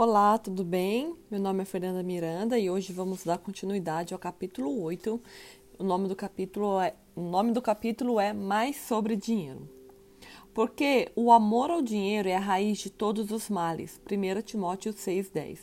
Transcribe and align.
Olá, 0.00 0.38
tudo 0.38 0.62
bem? 0.62 1.16
Meu 1.28 1.40
nome 1.40 1.62
é 1.62 1.64
Fernanda 1.64 2.04
Miranda 2.04 2.56
e 2.56 2.70
hoje 2.70 2.92
vamos 2.92 3.24
dar 3.24 3.36
continuidade 3.36 4.14
ao 4.14 4.20
capítulo 4.20 4.80
8. 4.80 5.20
O 5.76 5.82
nome 5.82 6.06
do 6.06 6.14
capítulo 6.14 6.80
é, 6.80 6.94
o 7.16 7.20
nome 7.20 7.50
do 7.50 7.60
capítulo 7.60 8.20
é 8.20 8.32
Mais 8.32 8.76
sobre 8.76 9.16
Dinheiro. 9.16 9.68
Porque 10.54 11.10
o 11.16 11.32
amor 11.32 11.68
ao 11.72 11.82
dinheiro 11.82 12.28
é 12.28 12.36
a 12.36 12.38
raiz 12.38 12.78
de 12.78 12.90
todos 12.90 13.32
os 13.32 13.50
males. 13.50 14.00
1 14.08 14.42
Timóteo 14.42 14.94
6,10. 14.94 15.62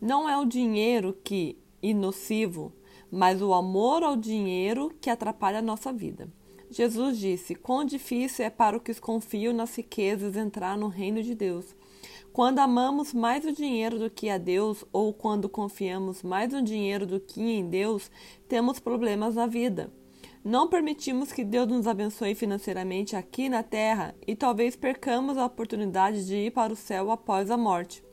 Não 0.00 0.28
é 0.28 0.36
o 0.36 0.44
dinheiro 0.44 1.16
que 1.22 1.56
é 1.80 1.94
nocivo, 1.94 2.72
mas 3.08 3.40
o 3.40 3.54
amor 3.54 4.02
ao 4.02 4.16
dinheiro 4.16 4.92
que 5.00 5.08
atrapalha 5.08 5.60
a 5.60 5.62
nossa 5.62 5.92
vida. 5.92 6.28
Jesus 6.68 7.16
disse: 7.16 7.54
Quão 7.54 7.84
difícil 7.84 8.44
é 8.44 8.50
para 8.50 8.76
os 8.76 8.82
que 8.82 9.00
confiam 9.00 9.52
nas 9.52 9.76
riquezas 9.76 10.34
entrar 10.34 10.76
no 10.76 10.88
reino 10.88 11.22
de 11.22 11.36
Deus. 11.36 11.76
Quando 12.38 12.60
amamos 12.60 13.12
mais 13.12 13.44
o 13.44 13.50
dinheiro 13.50 13.98
do 13.98 14.08
que 14.08 14.30
a 14.30 14.38
Deus, 14.38 14.84
ou 14.92 15.12
quando 15.12 15.48
confiamos 15.48 16.22
mais 16.22 16.52
no 16.52 16.62
dinheiro 16.62 17.04
do 17.04 17.18
que 17.18 17.42
em 17.42 17.68
Deus, 17.68 18.12
temos 18.48 18.78
problemas 18.78 19.34
na 19.34 19.48
vida. 19.48 19.92
Não 20.44 20.68
permitimos 20.68 21.32
que 21.32 21.42
Deus 21.42 21.66
nos 21.66 21.88
abençoe 21.88 22.36
financeiramente 22.36 23.16
aqui 23.16 23.48
na 23.48 23.64
terra 23.64 24.14
e 24.24 24.36
talvez 24.36 24.76
percamos 24.76 25.36
a 25.36 25.46
oportunidade 25.46 26.28
de 26.28 26.36
ir 26.36 26.52
para 26.52 26.72
o 26.72 26.76
céu 26.76 27.10
após 27.10 27.50
a 27.50 27.56
morte. 27.56 28.04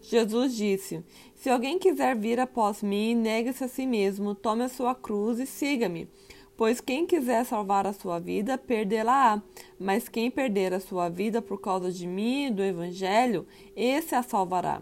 Jesus 0.00 0.54
disse: 0.54 1.04
Se 1.34 1.50
alguém 1.50 1.76
quiser 1.76 2.14
vir 2.14 2.38
após 2.38 2.80
mim, 2.80 3.16
negue-se 3.16 3.64
a 3.64 3.66
si 3.66 3.88
mesmo, 3.88 4.36
tome 4.36 4.62
a 4.62 4.68
sua 4.68 4.94
cruz 4.94 5.40
e 5.40 5.46
siga-me. 5.46 6.08
Pois 6.56 6.80
quem 6.80 7.06
quiser 7.06 7.44
salvar 7.44 7.86
a 7.86 7.92
sua 7.92 8.18
vida, 8.18 8.56
perdê-la-á. 8.56 9.42
Mas 9.78 10.08
quem 10.08 10.30
perder 10.30 10.72
a 10.72 10.80
sua 10.80 11.08
vida 11.08 11.42
por 11.42 11.60
causa 11.60 11.90
de 11.90 12.06
mim 12.06 12.46
e 12.46 12.50
do 12.50 12.62
Evangelho, 12.62 13.46
esse 13.74 14.14
a 14.14 14.22
salvará. 14.22 14.80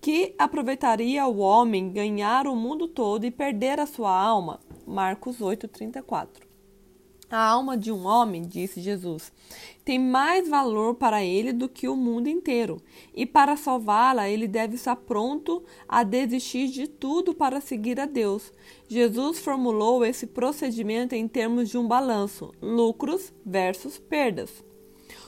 Que 0.00 0.34
aproveitaria 0.38 1.26
o 1.26 1.38
homem 1.38 1.90
ganhar 1.90 2.46
o 2.46 2.56
mundo 2.56 2.88
todo 2.88 3.24
e 3.24 3.30
perder 3.30 3.78
a 3.78 3.86
sua 3.86 4.10
alma? 4.10 4.60
Marcos 4.86 5.40
8,34 5.40 6.45
a 7.30 7.38
alma 7.38 7.76
de 7.76 7.90
um 7.90 8.06
homem, 8.06 8.42
disse 8.42 8.80
Jesus, 8.80 9.32
tem 9.84 9.98
mais 9.98 10.48
valor 10.48 10.94
para 10.94 11.24
ele 11.24 11.52
do 11.52 11.68
que 11.68 11.88
o 11.88 11.96
mundo 11.96 12.28
inteiro, 12.28 12.80
e 13.14 13.26
para 13.26 13.56
salvá-la 13.56 14.28
ele 14.28 14.46
deve 14.46 14.76
estar 14.76 14.96
pronto 14.96 15.62
a 15.88 16.02
desistir 16.02 16.68
de 16.68 16.86
tudo 16.86 17.34
para 17.34 17.60
seguir 17.60 17.98
a 18.00 18.06
Deus. 18.06 18.52
Jesus 18.88 19.38
formulou 19.40 20.04
esse 20.04 20.26
procedimento 20.26 21.14
em 21.14 21.26
termos 21.26 21.68
de 21.68 21.78
um 21.78 21.86
balanço: 21.86 22.52
lucros 22.60 23.32
versus 23.44 23.98
perdas. 23.98 24.64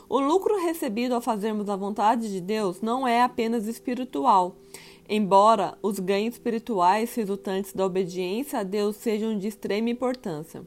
O 0.08 0.18
lucro 0.18 0.58
recebido 0.64 1.14
ao 1.14 1.20
fazermos 1.20 1.68
a 1.68 1.77
vontade 1.77 2.30
de 2.30 2.40
Deus 2.40 2.80
não 2.80 3.06
é 3.06 3.22
apenas 3.22 3.66
espiritual. 3.66 4.56
Embora 5.08 5.77
os 5.83 5.98
ganhos 5.98 6.34
espirituais 6.34 7.14
resultantes 7.14 7.72
da 7.72 7.84
obediência 7.84 8.60
a 8.60 8.62
Deus 8.62 8.96
sejam 8.96 9.38
de 9.38 9.48
extrema 9.48 9.90
importância. 9.90 10.62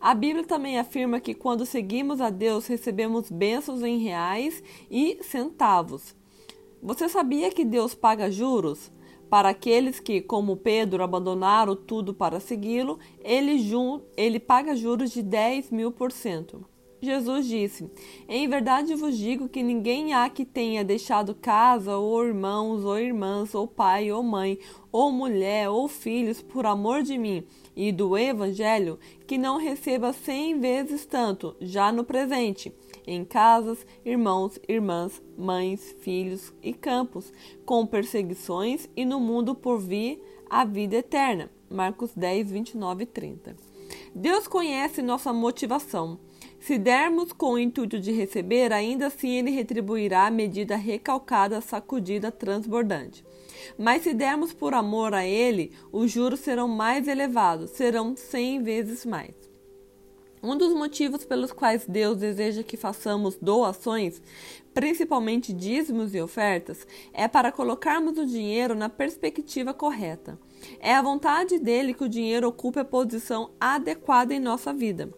A 0.00 0.14
Bíblia 0.14 0.44
também 0.44 0.78
afirma 0.78 1.20
que 1.20 1.34
quando 1.34 1.66
seguimos 1.66 2.20
a 2.20 2.30
Deus, 2.30 2.66
recebemos 2.66 3.30
bênçãos 3.30 3.82
em 3.82 3.98
reais 3.98 4.62
e 4.90 5.18
centavos. 5.22 6.14
Você 6.82 7.08
sabia 7.08 7.50
que 7.50 7.64
Deus 7.64 7.94
paga 7.94 8.30
juros? 8.30 8.90
Para 9.30 9.48
aqueles 9.48 9.98
que, 9.98 10.20
como 10.20 10.56
Pedro, 10.56 11.02
abandonaram 11.02 11.74
tudo 11.74 12.12
para 12.12 12.38
segui-lo, 12.38 12.98
ele, 13.24 13.56
ele 14.16 14.38
paga 14.38 14.76
juros 14.76 15.10
de 15.10 15.22
10 15.22 15.70
mil 15.70 15.90
por 15.90 16.12
cento. 16.12 16.66
Jesus 17.00 17.46
disse: 17.46 17.90
Em 18.28 18.46
verdade 18.46 18.94
vos 18.94 19.16
digo 19.16 19.48
que 19.48 19.62
ninguém 19.62 20.12
há 20.12 20.28
que 20.28 20.44
tenha 20.44 20.84
deixado 20.84 21.34
casa, 21.34 21.96
ou 21.96 22.24
irmãos, 22.24 22.84
ou 22.84 22.98
irmãs, 22.98 23.54
ou 23.54 23.66
pai, 23.66 24.12
ou 24.12 24.22
mãe, 24.22 24.58
ou 24.92 25.10
mulher, 25.10 25.68
ou 25.68 25.88
filhos, 25.88 26.42
por 26.42 26.66
amor 26.66 27.02
de 27.02 27.16
mim 27.16 27.44
e 27.74 27.90
do 27.90 28.16
Evangelho, 28.16 28.98
que 29.26 29.38
não 29.38 29.58
receba 29.58 30.12
cem 30.12 30.60
vezes 30.60 31.06
tanto, 31.06 31.56
já 31.60 31.90
no 31.90 32.04
presente, 32.04 32.72
em 33.06 33.24
casas, 33.24 33.86
irmãos, 34.04 34.58
irmãs, 34.68 35.22
mães, 35.36 35.94
filhos 36.00 36.52
e 36.62 36.72
campos, 36.72 37.32
com 37.64 37.86
perseguições, 37.86 38.88
e 38.96 39.04
no 39.04 39.18
mundo 39.18 39.54
por 39.54 39.78
vir 39.78 40.22
a 40.48 40.64
vida 40.64 40.96
eterna. 40.96 41.50
Marcos 41.70 42.12
10, 42.14 42.50
29 42.50 43.04
e 43.04 43.06
30. 43.06 43.56
Deus 44.14 44.46
conhece 44.46 45.00
nossa 45.00 45.32
motivação. 45.32 46.18
Se 46.62 46.78
dermos 46.78 47.32
com 47.32 47.54
o 47.54 47.58
intuito 47.58 47.98
de 47.98 48.12
receber, 48.12 48.72
ainda 48.72 49.08
assim 49.08 49.30
ele 49.30 49.50
retribuirá 49.50 50.28
a 50.28 50.30
medida 50.30 50.76
recalcada, 50.76 51.60
sacudida, 51.60 52.30
transbordante. 52.30 53.24
Mas 53.76 54.02
se 54.02 54.14
dermos 54.14 54.52
por 54.52 54.72
amor 54.72 55.12
a 55.12 55.26
ele, 55.26 55.72
os 55.90 56.12
juros 56.12 56.38
serão 56.38 56.68
mais 56.68 57.08
elevados, 57.08 57.70
serão 57.70 58.14
cem 58.14 58.62
vezes 58.62 59.04
mais. 59.04 59.34
Um 60.40 60.56
dos 60.56 60.72
motivos 60.72 61.24
pelos 61.24 61.50
quais 61.50 61.84
Deus 61.84 62.18
deseja 62.18 62.62
que 62.62 62.76
façamos 62.76 63.36
doações, 63.42 64.22
principalmente 64.72 65.52
dízimos 65.52 66.14
e 66.14 66.20
ofertas, 66.20 66.86
é 67.12 67.26
para 67.26 67.50
colocarmos 67.50 68.16
o 68.18 68.24
dinheiro 68.24 68.76
na 68.76 68.88
perspectiva 68.88 69.74
correta. 69.74 70.38
É 70.78 70.94
a 70.94 71.02
vontade 71.02 71.58
dele 71.58 71.92
que 71.92 72.04
o 72.04 72.08
dinheiro 72.08 72.46
ocupe 72.46 72.78
a 72.78 72.84
posição 72.84 73.50
adequada 73.58 74.32
em 74.32 74.38
nossa 74.38 74.72
vida. 74.72 75.12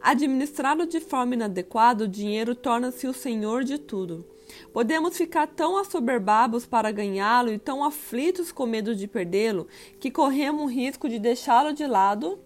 Administrado 0.00 0.86
de 0.86 1.00
forma 1.00 1.34
inadequada, 1.34 2.04
o 2.04 2.08
dinheiro 2.08 2.54
torna-se 2.54 3.06
o 3.06 3.12
senhor 3.12 3.64
de 3.64 3.78
tudo. 3.78 4.24
Podemos 4.72 5.16
ficar 5.16 5.46
tão 5.46 5.76
assoberbados 5.76 6.64
para 6.64 6.90
ganhá-lo 6.90 7.52
e 7.52 7.58
tão 7.58 7.84
aflitos 7.84 8.50
com 8.50 8.66
medo 8.66 8.94
de 8.94 9.06
perdê-lo 9.06 9.66
que 10.00 10.10
corremos 10.10 10.62
o 10.62 10.66
risco 10.66 11.08
de 11.08 11.18
deixá-lo 11.18 11.72
de 11.72 11.86
lado 11.86 12.38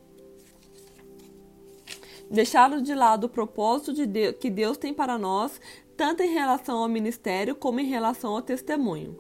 deixá-lo 2.33 2.81
de 2.81 2.95
lado 2.95 3.25
o 3.25 3.29
propósito 3.29 3.93
de 3.93 4.07
Deus, 4.07 4.37
que 4.41 4.49
Deus 4.49 4.79
tem 4.79 4.95
para 4.95 5.19
nós, 5.19 5.61
tanto 5.95 6.23
em 6.23 6.33
relação 6.33 6.79
ao 6.79 6.89
ministério 6.89 7.55
como 7.55 7.79
em 7.79 7.87
relação 7.87 8.35
ao 8.35 8.41
testemunho. 8.41 9.19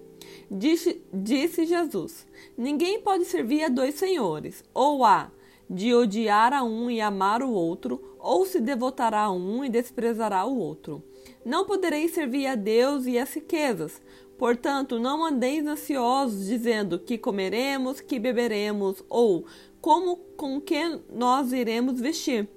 Disse, 0.51 1.05
disse 1.13 1.67
Jesus: 1.67 2.27
Ninguém 2.57 3.01
pode 3.03 3.27
servir 3.27 3.65
a 3.65 3.69
dois 3.69 3.97
senhores, 3.97 4.65
ou 4.73 5.05
a 5.05 5.31
de 5.73 5.95
odiar 5.95 6.53
a 6.53 6.63
um 6.63 6.91
e 6.91 7.01
amar 7.01 7.43
o 7.43 7.51
outro, 7.51 8.17
ou 8.19 8.45
se 8.45 8.61
devotará 8.61 9.23
a 9.23 9.33
um 9.33 9.65
e 9.65 9.71
desprezará 9.71 10.45
o 10.45 10.59
outro. 10.59 11.03
Não 11.45 11.65
podereis 11.65 12.13
servir 12.13 12.47
a 12.47 12.55
Deus 12.55 13.07
e 13.07 13.19
as 13.19 13.33
riquezas. 13.33 14.01
Portanto, 14.37 14.99
não 14.99 15.25
andeis 15.25 15.67
ansiosos, 15.67 16.47
dizendo 16.47 16.99
que 16.99 17.17
comeremos, 17.17 18.01
que 18.01 18.19
beberemos, 18.19 19.03
ou 19.09 19.47
como 19.81 20.17
com 20.37 20.61
que 20.61 21.01
nós 21.11 21.53
iremos 21.53 22.01
vestir. 22.01 22.49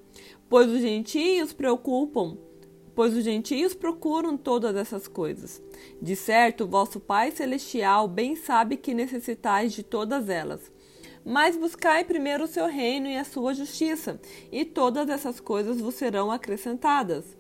Pois 0.50 0.70
os 0.70 0.82
gentios 0.82 1.54
preocupam, 1.54 2.38
pois 2.94 3.16
os 3.16 3.24
gentios 3.24 3.74
procuram 3.74 4.36
todas 4.36 4.76
essas 4.76 5.08
coisas. 5.08 5.62
De 6.02 6.16
certo, 6.16 6.68
vosso 6.68 7.00
Pai 7.00 7.32
celestial 7.32 8.08
bem 8.08 8.36
sabe 8.36 8.78
que 8.78 8.94
necessitais 8.94 9.74
de 9.74 9.84
todas 9.84 10.28
elas. 10.28 10.72
Mas 11.26 11.58
buscai 11.58 12.04
primeiro 12.04 12.44
o 12.44 12.48
seu 12.48 12.68
reino 12.68 13.08
e 13.08 13.18
a 13.18 13.24
sua 13.24 13.56
justiça, 13.56 14.20
e 14.52 14.64
todas 14.64 15.10
essas 15.10 15.40
coisas 15.40 15.82
vos 15.82 15.96
serão 15.96 16.32
acrescentadas. 16.32 17.36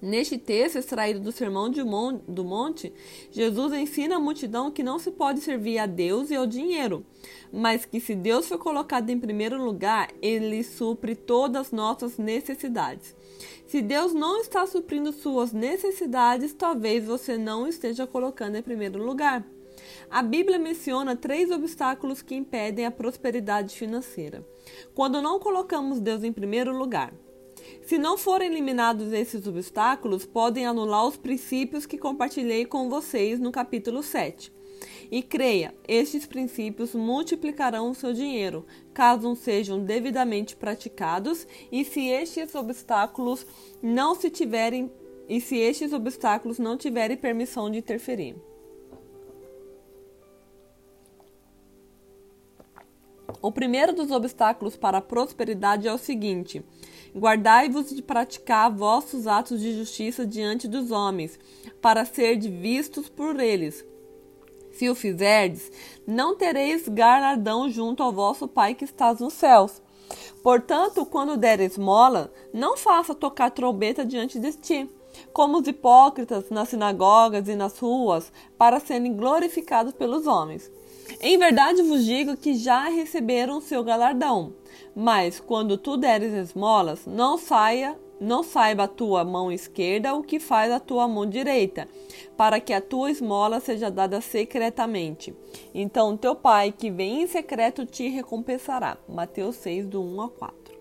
Neste 0.00 0.36
texto 0.36 0.76
extraído 0.76 1.20
do 1.20 1.32
Sermão 1.32 1.70
do 1.70 2.44
Monte, 2.44 2.92
Jesus 3.30 3.72
ensina 3.72 4.16
a 4.16 4.20
multidão 4.20 4.70
que 4.70 4.82
não 4.82 4.98
se 4.98 5.10
pode 5.10 5.40
servir 5.40 5.78
a 5.78 5.86
Deus 5.86 6.30
e 6.30 6.36
ao 6.36 6.46
dinheiro, 6.46 7.04
mas 7.52 7.84
que 7.86 7.98
se 7.98 8.14
Deus 8.14 8.46
for 8.46 8.58
colocado 8.58 9.08
em 9.08 9.18
primeiro 9.18 9.62
lugar, 9.62 10.10
ele 10.20 10.62
supre 10.62 11.16
todas 11.16 11.66
as 11.66 11.72
nossas 11.72 12.18
necessidades. 12.18 13.16
Se 13.66 13.80
Deus 13.80 14.12
não 14.12 14.40
está 14.40 14.66
suprindo 14.66 15.12
suas 15.12 15.52
necessidades, 15.52 16.52
talvez 16.52 17.04
você 17.04 17.38
não 17.38 17.66
esteja 17.66 18.06
colocando 18.06 18.56
em 18.56 18.62
primeiro 18.62 19.02
lugar. 19.02 19.44
A 20.10 20.22
Bíblia 20.22 20.58
menciona 20.58 21.16
três 21.16 21.50
obstáculos 21.50 22.22
que 22.22 22.34
impedem 22.34 22.86
a 22.86 22.90
prosperidade 22.90 23.76
financeira. 23.76 24.46
Quando 24.94 25.20
não 25.20 25.38
colocamos 25.38 26.00
Deus 26.00 26.22
em 26.22 26.32
primeiro 26.32 26.76
lugar, 26.76 27.12
se 27.82 27.98
não 27.98 28.16
forem 28.16 28.50
eliminados 28.50 29.12
esses 29.12 29.46
obstáculos, 29.46 30.24
podem 30.24 30.66
anular 30.66 31.06
os 31.06 31.16
princípios 31.16 31.86
que 31.86 31.98
compartilhei 31.98 32.64
com 32.64 32.88
vocês 32.88 33.40
no 33.40 33.50
capítulo 33.50 34.02
7. 34.02 34.52
E 35.10 35.22
creia, 35.22 35.74
estes 35.86 36.26
princípios 36.26 36.94
multiplicarão 36.94 37.90
o 37.90 37.94
seu 37.94 38.12
dinheiro, 38.12 38.66
caso 38.92 39.34
sejam 39.34 39.82
devidamente 39.82 40.56
praticados, 40.56 41.46
e 41.70 41.84
se 41.84 42.08
estes 42.08 42.54
obstáculos 42.54 43.46
não 43.82 44.14
se 44.14 44.30
tiverem 44.30 44.90
e 45.28 45.40
se 45.40 45.56
estes 45.56 45.92
obstáculos 45.92 46.58
não 46.58 46.76
tiverem 46.76 47.16
permissão 47.16 47.68
de 47.68 47.78
interferir. 47.78 48.36
O 53.46 53.52
primeiro 53.52 53.92
dos 53.92 54.10
obstáculos 54.10 54.76
para 54.76 54.98
a 54.98 55.00
prosperidade 55.00 55.86
é 55.86 55.92
o 55.92 55.98
seguinte: 55.98 56.64
guardai-vos 57.14 57.90
de 57.90 58.02
praticar 58.02 58.74
vossos 58.74 59.28
atos 59.28 59.60
de 59.60 59.72
justiça 59.72 60.26
diante 60.26 60.66
dos 60.66 60.90
homens, 60.90 61.38
para 61.80 62.04
ser 62.04 62.40
vistos 62.40 63.08
por 63.08 63.38
eles. 63.38 63.86
Se 64.72 64.90
o 64.90 64.96
fizerdes, 64.96 65.70
não 66.04 66.34
tereis 66.34 66.88
galardão 66.88 67.70
junto 67.70 68.02
ao 68.02 68.10
vosso 68.10 68.48
Pai 68.48 68.74
que 68.74 68.84
estás 68.84 69.20
nos 69.20 69.34
céus. 69.34 69.80
Portanto, 70.42 71.06
quando 71.06 71.36
der 71.36 71.60
esmola, 71.60 72.32
não 72.52 72.76
faça 72.76 73.14
tocar 73.14 73.52
trombeta 73.52 74.04
diante 74.04 74.40
de 74.40 74.52
ti, 74.54 74.90
como 75.32 75.60
os 75.60 75.68
hipócritas 75.68 76.50
nas 76.50 76.70
sinagogas 76.70 77.46
e 77.46 77.54
nas 77.54 77.78
ruas, 77.78 78.32
para 78.58 78.80
serem 78.80 79.14
glorificados 79.14 79.92
pelos 79.92 80.26
homens. 80.26 80.68
Em 81.20 81.38
verdade 81.38 81.82
vos 81.82 82.04
digo 82.04 82.36
que 82.36 82.54
já 82.54 82.88
receberam 82.88 83.60
seu 83.60 83.82
galardão. 83.82 84.54
Mas 84.94 85.40
quando 85.40 85.76
tu 85.76 85.96
deres 85.96 86.32
esmolas, 86.32 87.06
não 87.06 87.36
saia 87.38 87.96
não 88.20 88.42
saiba 88.42 88.84
a 88.84 88.88
tua 88.88 89.24
mão 89.24 89.52
esquerda 89.52 90.14
o 90.14 90.22
que 90.22 90.40
faz 90.40 90.72
a 90.72 90.80
tua 90.80 91.06
mão 91.06 91.26
direita, 91.26 91.86
para 92.36 92.60
que 92.60 92.72
a 92.72 92.80
tua 92.80 93.10
esmola 93.10 93.60
seja 93.60 93.90
dada 93.90 94.20
secretamente. 94.20 95.34
Então 95.74 96.16
teu 96.16 96.34
pai 96.34 96.72
que 96.72 96.90
vem 96.90 97.22
em 97.22 97.26
secreto 97.26 97.84
te 97.84 98.08
recompensará. 98.08 98.96
Mateus 99.08 99.56
6, 99.56 99.86
do 99.86 100.02
1 100.02 100.20
a 100.22 100.28
4. 100.30 100.76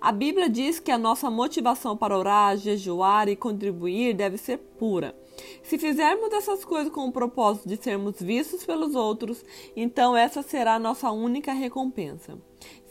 A 0.00 0.10
Bíblia 0.10 0.48
diz 0.48 0.80
que 0.80 0.90
a 0.90 0.98
nossa 0.98 1.30
motivação 1.30 1.96
para 1.96 2.16
orar, 2.16 2.56
jejuar 2.56 3.28
e 3.28 3.36
contribuir 3.36 4.14
deve 4.14 4.38
ser 4.38 4.56
pura. 4.56 5.14
Se 5.62 5.78
fizermos 5.78 6.32
essas 6.32 6.64
coisas 6.64 6.92
com 6.92 7.06
o 7.06 7.12
propósito 7.12 7.68
de 7.68 7.76
sermos 7.76 8.20
vistos 8.20 8.64
pelos 8.64 8.94
outros, 8.94 9.44
então 9.76 10.16
essa 10.16 10.42
será 10.42 10.74
a 10.74 10.78
nossa 10.78 11.10
única 11.10 11.52
recompensa. 11.52 12.38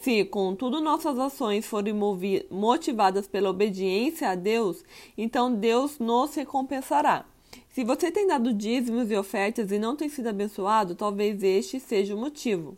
Se, 0.01 0.23
contudo, 0.25 0.79
nossas 0.81 1.19
ações 1.19 1.65
forem 1.65 1.93
motivadas 2.49 3.27
pela 3.27 3.49
obediência 3.49 4.29
a 4.29 4.35
Deus, 4.35 4.83
então 5.17 5.53
Deus 5.53 5.99
nos 5.99 6.33
recompensará. 6.35 7.25
Se 7.69 7.83
você 7.83 8.11
tem 8.11 8.27
dado 8.27 8.53
dízimos 8.53 9.11
e 9.11 9.15
ofertas 9.15 9.71
e 9.71 9.79
não 9.79 9.95
tem 9.95 10.09
sido 10.09 10.27
abençoado, 10.27 10.95
talvez 10.95 11.43
este 11.43 11.79
seja 11.79 12.15
o 12.15 12.19
motivo. 12.19 12.77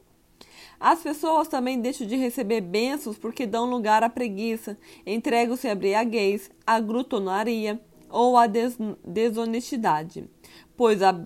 As 0.79 1.01
pessoas 1.01 1.47
também 1.47 1.79
deixam 1.79 2.07
de 2.07 2.15
receber 2.15 2.59
bênçãos 2.59 3.17
porque 3.17 3.45
dão 3.45 3.69
lugar 3.69 4.03
à 4.03 4.09
preguiça, 4.09 4.75
entregam-se 5.05 5.67
à 5.67 5.73
embriaguez, 5.73 6.49
à 6.65 6.79
glutonaria 6.79 7.79
ou 8.11 8.37
à 8.37 8.47
des 8.47 8.77
desonestidade, 9.05 10.29
pois, 10.75 11.01
a, 11.01 11.25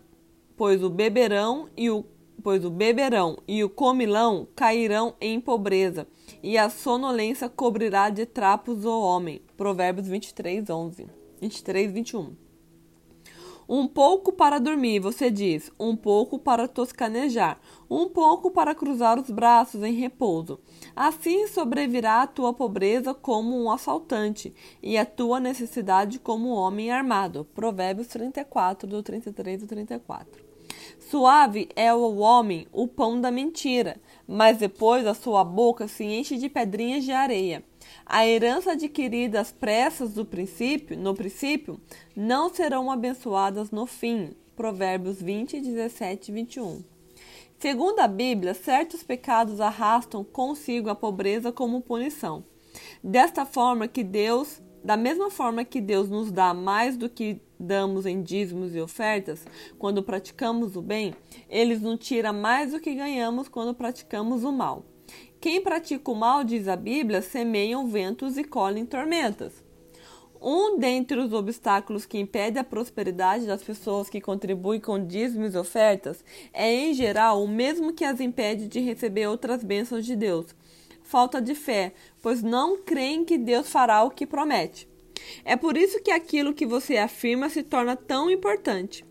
pois 0.55 0.83
o 0.83 0.89
beberão 0.89 1.67
e 1.75 1.89
o 1.89 2.05
pois 2.43 2.63
o 2.63 2.69
beberão 2.69 3.39
e 3.47 3.63
o 3.63 3.69
comilão 3.69 4.47
cairão 4.55 5.15
em 5.19 5.41
pobreza, 5.41 6.07
e 6.43 6.59
a 6.59 6.69
sonolência 6.69 7.49
cobrirá 7.49 8.11
de 8.11 8.23
trapos 8.27 8.85
o 8.85 9.01
homem. 9.01 9.41
Provérbios 9.57 10.07
23, 10.07 10.69
11. 10.69 11.07
23, 11.41 11.91
21. 11.91 12.44
Um 13.67 13.87
pouco 13.87 14.31
para 14.31 14.59
dormir, 14.59 14.99
você 14.99 15.31
diz, 15.31 15.71
um 15.79 15.95
pouco 15.95 16.37
para 16.37 16.67
toscanejar, 16.67 17.59
um 17.89 18.07
pouco 18.07 18.51
para 18.51 18.75
cruzar 18.75 19.19
os 19.19 19.31
braços 19.31 19.81
em 19.81 19.93
repouso. 19.93 20.59
Assim 20.95 21.47
sobrevirá 21.47 22.21
a 22.21 22.27
tua 22.27 22.53
pobreza 22.53 23.13
como 23.13 23.59
um 23.59 23.71
assaltante, 23.71 24.53
e 24.83 24.97
a 24.97 25.05
tua 25.05 25.39
necessidade 25.39 26.19
como 26.19 26.49
homem 26.49 26.91
armado. 26.91 27.45
Provérbios 27.55 28.07
34, 28.07 28.87
do 28.87 29.01
33 29.01 29.63
ao 29.63 29.67
34. 29.67 30.45
Suave 30.99 31.69
é 31.75 31.93
o 31.93 32.17
homem 32.17 32.67
o 32.71 32.87
pão 32.87 33.19
da 33.19 33.31
mentira, 33.31 33.99
mas 34.27 34.57
depois 34.57 35.07
a 35.07 35.13
sua 35.13 35.43
boca 35.43 35.87
se 35.87 36.03
enche 36.03 36.37
de 36.37 36.49
pedrinhas 36.49 37.03
de 37.03 37.11
areia. 37.11 37.63
A 38.05 38.25
herança 38.27 38.73
adquirida 38.73 39.39
às 39.39 39.51
pressas 39.51 40.13
do 40.13 40.25
princípio, 40.25 40.97
no 40.97 41.13
princípio, 41.13 41.79
não 42.15 42.53
serão 42.53 42.91
abençoadas 42.91 43.71
no 43.71 43.85
fim. 43.85 44.31
Provérbios 44.55 45.21
20, 45.21 45.59
17 45.59 46.31
e 46.31 46.33
21. 46.33 46.83
Segundo 47.59 47.99
a 47.99 48.07
Bíblia, 48.07 48.53
certos 48.53 49.01
pecados 49.03 49.59
arrastam 49.59 50.23
consigo 50.23 50.89
a 50.89 50.95
pobreza 50.95 51.51
como 51.51 51.81
punição. 51.81 52.43
Desta 53.03 53.45
forma 53.45 53.87
que 53.87 54.03
Deus, 54.03 54.61
da 54.83 54.95
mesma 54.95 55.31
forma 55.31 55.65
que 55.65 55.81
Deus 55.81 56.09
nos 56.09 56.31
dá 56.31 56.53
mais 56.53 56.97
do 56.97 57.09
que 57.09 57.41
damos 57.59 58.05
em 58.05 58.21
dízimos 58.21 58.75
e 58.75 58.81
ofertas, 58.81 59.45
quando 59.79 60.03
praticamos 60.03 60.75
o 60.75 60.81
bem, 60.81 61.15
eles 61.49 61.81
nos 61.81 61.99
tira 61.99 62.31
mais 62.31 62.71
do 62.71 62.79
que 62.79 62.93
ganhamos 62.93 63.47
quando 63.47 63.73
praticamos 63.73 64.43
o 64.43 64.51
mal. 64.51 64.85
Quem 65.45 65.61
pratica 65.61 66.09
o 66.09 66.15
mal, 66.15 66.43
diz 66.43 66.67
a 66.67 66.75
Bíblia, 66.75 67.21
semeiam 67.21 67.87
ventos 67.87 68.35
e 68.35 68.43
colhem 68.43 68.83
tormentas. 68.83 69.53
Um 70.41 70.79
dentre 70.79 71.19
os 71.19 71.31
obstáculos 71.33 72.03
que 72.03 72.17
impede 72.17 72.57
a 72.57 72.63
prosperidade 72.63 73.45
das 73.45 73.61
pessoas 73.61 74.09
que 74.09 74.19
contribuem 74.19 74.79
com 74.79 75.05
dízimos 75.05 75.53
e 75.53 75.57
ofertas 75.59 76.25
é, 76.51 76.73
em 76.73 76.95
geral, 76.95 77.43
o 77.43 77.47
mesmo 77.47 77.93
que 77.93 78.03
as 78.03 78.19
impede 78.19 78.67
de 78.67 78.79
receber 78.79 79.27
outras 79.27 79.63
bênçãos 79.63 80.03
de 80.03 80.15
Deus. 80.15 80.47
Falta 81.03 81.39
de 81.39 81.53
fé, 81.53 81.93
pois 82.23 82.41
não 82.41 82.81
creem 82.81 83.23
que 83.23 83.37
Deus 83.37 83.69
fará 83.69 84.01
o 84.01 84.09
que 84.09 84.25
promete. 84.25 84.89
É 85.43 85.55
por 85.55 85.77
isso 85.77 86.01
que 86.01 86.09
aquilo 86.09 86.55
que 86.55 86.65
você 86.65 86.97
afirma 86.97 87.49
se 87.49 87.61
torna 87.61 87.95
tão 87.95 88.31
importante. 88.31 89.05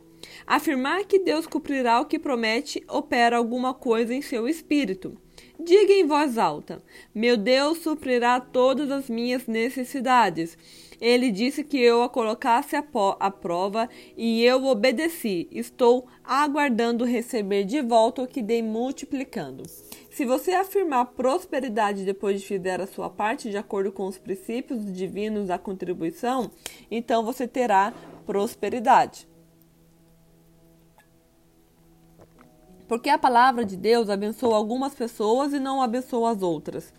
Afirmar 0.45 1.05
que 1.05 1.21
Deus 1.21 1.47
cumprirá 1.47 2.01
o 2.01 2.07
que 2.07 2.19
promete 2.19 2.83
opera 2.89 3.37
alguma 3.37 3.73
coisa 3.73 4.13
em 4.13 4.21
seu 4.21 4.49
espírito. 4.49 5.17
Diga 5.59 5.93
em 5.93 6.05
voz 6.05 6.37
alta: 6.37 6.83
Meu 7.15 7.37
Deus 7.37 7.79
suprirá 7.79 8.41
todas 8.41 8.91
as 8.91 9.09
minhas 9.09 9.47
necessidades. 9.47 10.59
Ele 11.01 11.31
disse 11.31 11.62
que 11.62 11.79
eu 11.79 12.03
a 12.03 12.09
colocasse 12.09 12.75
à 12.77 13.31
prova 13.31 13.89
e 14.17 14.45
eu 14.45 14.65
obedeci. 14.65 15.47
Estou 15.53 16.06
aguardando 16.25 17.05
receber 17.05 17.65
de 17.65 17.81
volta 17.83 18.23
o 18.23 18.27
que 18.27 18.43
dei 18.43 18.62
multiplicando. 18.62 19.65
Se 20.11 20.25
você 20.25 20.53
afirmar 20.53 21.06
prosperidade 21.06 22.05
depois 22.05 22.41
de 22.41 22.47
fizer 22.47 22.81
a 22.81 22.87
sua 22.87 23.11
parte 23.11 23.50
de 23.50 23.57
acordo 23.57 23.93
com 23.93 24.07
os 24.07 24.19
princípios 24.19 24.93
divinos 24.93 25.49
da 25.49 25.59
contribuição, 25.59 26.50
então 26.91 27.25
você 27.25 27.47
terá 27.47 27.93
prosperidade. 28.25 29.34
Porque 32.87 33.09
a 33.09 33.19
palavra 33.19 33.65
de 33.65 33.77
Deus 33.77 34.11
abençoa 34.11 34.57
algumas 34.57 34.95
pessoas 34.95 35.53
e 35.53 35.59
não 35.59 35.81
abençoa 35.81 36.33
as 36.33 36.43
outras. 36.43 36.93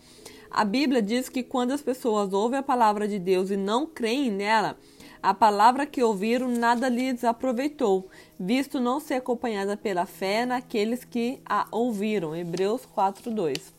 A 0.50 0.64
Bíblia 0.64 1.02
diz 1.02 1.28
que 1.28 1.42
quando 1.42 1.72
as 1.72 1.82
pessoas 1.82 2.32
ouvem 2.32 2.58
a 2.58 2.62
palavra 2.62 3.06
de 3.06 3.18
Deus 3.18 3.50
e 3.50 3.56
não 3.56 3.86
creem 3.86 4.30
nela, 4.30 4.76
a 5.22 5.34
palavra 5.34 5.86
que 5.86 6.02
ouviram 6.02 6.48
nada 6.48 6.88
lhes 6.88 7.24
aproveitou, 7.24 8.08
visto 8.38 8.78
não 8.78 9.00
ser 9.00 9.14
acompanhada 9.14 9.76
pela 9.76 10.06
fé 10.06 10.46
naqueles 10.46 11.04
que 11.04 11.40
a 11.44 11.66
ouviram. 11.70 12.34
Hebreus 12.34 12.86
4:2. 12.86 13.74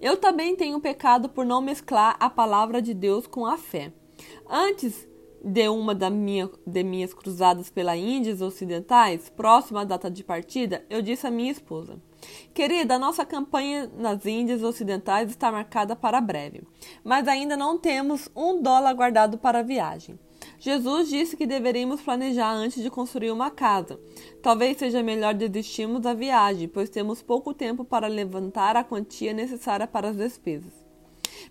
Eu 0.00 0.16
também 0.16 0.54
tenho 0.54 0.80
pecado 0.80 1.28
por 1.28 1.44
não 1.44 1.60
mesclar 1.60 2.16
a 2.20 2.30
palavra 2.30 2.80
de 2.80 2.94
Deus 2.94 3.26
com 3.26 3.46
a 3.46 3.56
fé. 3.56 3.92
Antes 4.48 5.06
de 5.44 5.68
uma 5.68 5.94
da 5.94 6.10
minha, 6.10 6.50
de 6.66 6.82
minhas 6.82 7.14
cruzadas 7.14 7.70
pela 7.70 7.96
Índias 7.96 8.40
Ocidentais, 8.40 9.30
próxima 9.30 9.82
à 9.82 9.84
data 9.84 10.10
de 10.10 10.24
partida, 10.24 10.84
eu 10.90 11.00
disse 11.00 11.26
à 11.26 11.30
minha 11.30 11.52
esposa: 11.52 12.00
Querida, 12.52 12.94
a 12.94 12.98
nossa 12.98 13.24
campanha 13.24 13.90
nas 13.96 14.26
Índias 14.26 14.62
Ocidentais 14.62 15.30
está 15.30 15.52
marcada 15.52 15.94
para 15.94 16.20
breve, 16.20 16.62
mas 17.04 17.28
ainda 17.28 17.56
não 17.56 17.78
temos 17.78 18.28
um 18.34 18.60
dólar 18.60 18.92
guardado 18.94 19.38
para 19.38 19.60
a 19.60 19.62
viagem. 19.62 20.18
Jesus 20.58 21.08
disse 21.08 21.36
que 21.36 21.46
deveríamos 21.46 22.00
planejar 22.00 22.52
antes 22.52 22.82
de 22.82 22.90
construir 22.90 23.30
uma 23.30 23.50
casa. 23.50 23.98
Talvez 24.42 24.76
seja 24.76 25.02
melhor 25.02 25.34
desistirmos 25.34 26.00
da 26.00 26.14
viagem, 26.14 26.68
pois 26.68 26.90
temos 26.90 27.22
pouco 27.22 27.54
tempo 27.54 27.84
para 27.84 28.08
levantar 28.08 28.76
a 28.76 28.84
quantia 28.84 29.32
necessária 29.32 29.86
para 29.86 30.08
as 30.08 30.16
despesas. 30.16 30.87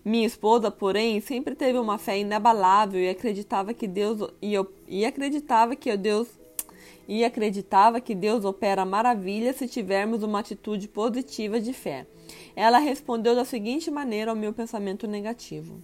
Minha 0.08 0.26
esposa, 0.26 0.72
porém, 0.72 1.20
sempre 1.20 1.54
teve 1.54 1.78
uma 1.78 1.98
fé 1.98 2.18
inabalável 2.18 2.98
e 2.98 3.10
acreditava 3.10 3.74
que 3.74 3.86
Deus 3.86 4.32
e, 4.42 4.54
eu, 4.54 4.66
e 4.88 5.06
acreditava 5.06 5.76
que 5.76 5.98
Deus 5.98 6.30
e 7.10 7.26
acreditava 7.26 8.00
que 8.00 8.16
Deus 8.16 8.46
opera 8.46 8.86
maravilhas 8.86 9.58
se 9.58 9.68
tivermos 9.68 10.24
uma 10.24 10.40
atitude 10.40 10.88
positiva 10.88 11.60
de 11.60 11.74
fé. 11.74 12.08
Ela 12.56 12.78
respondeu 12.78 13.36
da 13.36 13.44
seguinte 13.44 13.92
maneira 13.92 14.32
ao 14.32 14.38
meu 14.38 14.54
pensamento 14.54 15.06
negativo: 15.08 15.84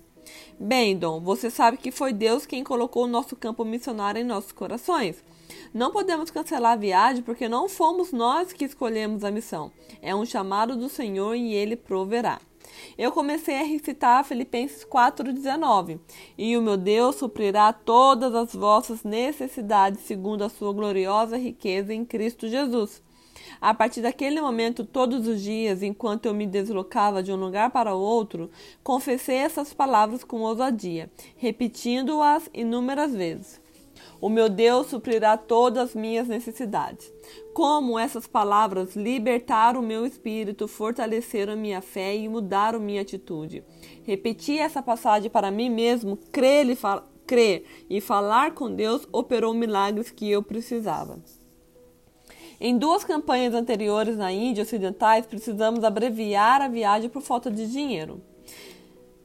Bem, 0.58 0.98
Dom, 0.98 1.20
você 1.20 1.50
sabe 1.50 1.75
que 1.75 1.92
foi 1.92 2.13
Deus 2.13 2.46
quem 2.46 2.63
colocou 2.63 3.03
o 3.03 3.08
nosso 3.08 3.36
campo 3.36 3.65
missionário 3.65 4.22
em 4.22 4.24
nossos 4.24 4.53
corações. 4.53 5.22
Não 5.74 5.92
podemos 5.92 6.32
cancelar 6.32 6.72
a 6.72 6.77
viagem 6.77 7.24
porque 7.24 7.50
não 7.50 7.68
fomos 7.68 8.13
nós 8.13 8.53
que 8.53 8.63
escolhemos 8.63 9.25
a 9.25 9.32
missão. 9.32 9.70
É 10.01 10.15
um 10.15 10.25
chamado 10.25 10.77
do 10.77 10.88
Senhor 10.88 11.36
e 11.36 11.53
ele 11.53 11.75
proverá 11.75 12.39
eu 12.98 13.12
comecei 13.12 13.60
a 13.60 13.63
recitar 13.63 14.24
Filipenses 14.24 14.86
4,19. 14.86 16.00
E 16.38 16.58
o 16.58 16.62
meu 16.62 16.77
Deus 16.77 17.15
suprirá 17.15 17.72
todas 17.74 18.34
as 18.36 18.53
vossas 18.53 19.03
necessidades 19.03 20.01
segundo 20.01 20.43
a 20.43 20.50
sua 20.50 20.74
gloriosa 20.74 21.38
riqueza 21.38 21.93
em 21.93 22.05
Cristo 22.05 22.48
Jesus. 22.48 23.01
A 23.60 23.74
partir 23.74 24.01
daquele 24.01 24.41
momento, 24.41 24.86
todos 24.86 25.27
os 25.27 25.41
dias, 25.41 25.82
enquanto 25.82 26.25
eu 26.25 26.34
me 26.34 26.46
deslocava 26.46 27.24
de 27.24 27.32
um 27.32 27.36
lugar 27.36 27.72
para 27.72 27.93
outro, 27.93 28.50
confessei 28.84 29.38
essas 29.38 29.74
palavras 29.74 30.24
com 30.24 30.41
ousadia, 30.41 31.10
repetindo-as 31.38 32.50
inúmeras 32.53 33.13
vezes. 33.13 33.62
O 34.24 34.30
meu 34.30 34.48
Deus 34.48 34.88
suprirá 34.88 35.36
todas 35.36 35.89
as 35.89 35.94
minhas 35.94 36.30
necessidades. 36.30 37.12
Como 37.53 38.00
essas 38.00 38.25
palavras 38.25 38.96
libertaram 38.96 39.82
o 39.82 39.84
meu 39.84 40.06
espírito, 40.06 40.65
fortaleceram 40.65 41.51
a 41.51 41.58
minha 41.58 41.82
fé 41.82 42.15
e 42.15 42.30
mudaram 42.30 42.80
minha 42.80 43.01
atitude. 43.01 43.65
Repetir 44.03 44.60
essa 44.60 44.82
passagem 44.82 45.30
para 45.30 45.51
mim 45.51 45.70
mesmo, 45.70 46.15
crer 46.32 46.70
e, 46.70 46.77
crer 47.27 47.65
e 47.89 48.00
falar 48.00 48.53
com 48.53 48.74
Deus 48.74 49.06
operou 49.12 49.53
milagres 49.53 50.10
que 50.10 50.32
eu 50.32 50.42
precisava. 50.42 51.20
Em 52.62 52.77
duas 52.77 53.03
campanhas 53.03 53.53
anteriores 53.53 54.15
na 54.15 54.32
Índia 54.32 54.63
Ocidentais, 54.63 55.25
precisamos 55.25 55.84
abreviar 55.84 56.62
a 56.62 56.70
viagem 56.70 57.10
por 57.10 57.22
falta 57.22 57.51
de 57.51 57.70
dinheiro. 57.70 58.22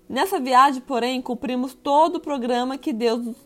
Nessa 0.09 0.41
viagem, 0.41 0.81
porém, 0.81 1.23
cumprimos 1.23 1.73
todo 1.73 2.17
o 2.17 2.21
programa 2.21 2.77
que 2.77 2.93
Deus 2.93 3.37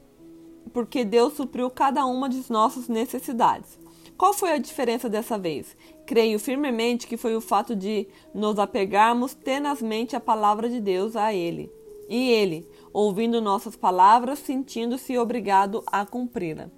porque 0.73 1.05
Deus 1.05 1.35
supriu 1.35 1.71
cada 1.71 2.05
uma 2.07 2.29
de 2.29 2.43
nossas 2.51 2.89
necessidades. 2.89 3.79
Qual 4.17 4.33
foi 4.33 4.53
a 4.53 4.59
diferença 4.59 5.09
dessa 5.09 5.39
vez? 5.39 5.77
Creio 6.07 6.39
firmemente 6.39 7.07
que 7.07 7.17
foi 7.17 7.35
o 7.35 7.41
fato 7.41 7.75
de 7.75 8.07
nos 8.35 8.59
apegarmos 8.59 9.35
tenazmente 9.35 10.15
à 10.15 10.21
palavra 10.21 10.69
de 10.69 10.81
Deus 10.81 11.17
a 11.17 11.33
Ele. 11.35 11.73
E 12.09 12.31
Ele, 12.31 12.69
ouvindo 12.93 13.41
nossas 13.41 13.75
palavras, 13.75 14.39
sentindo-se 14.39 15.17
obrigado 15.19 15.83
a 15.87 16.05
cumpri-la. 16.05 16.71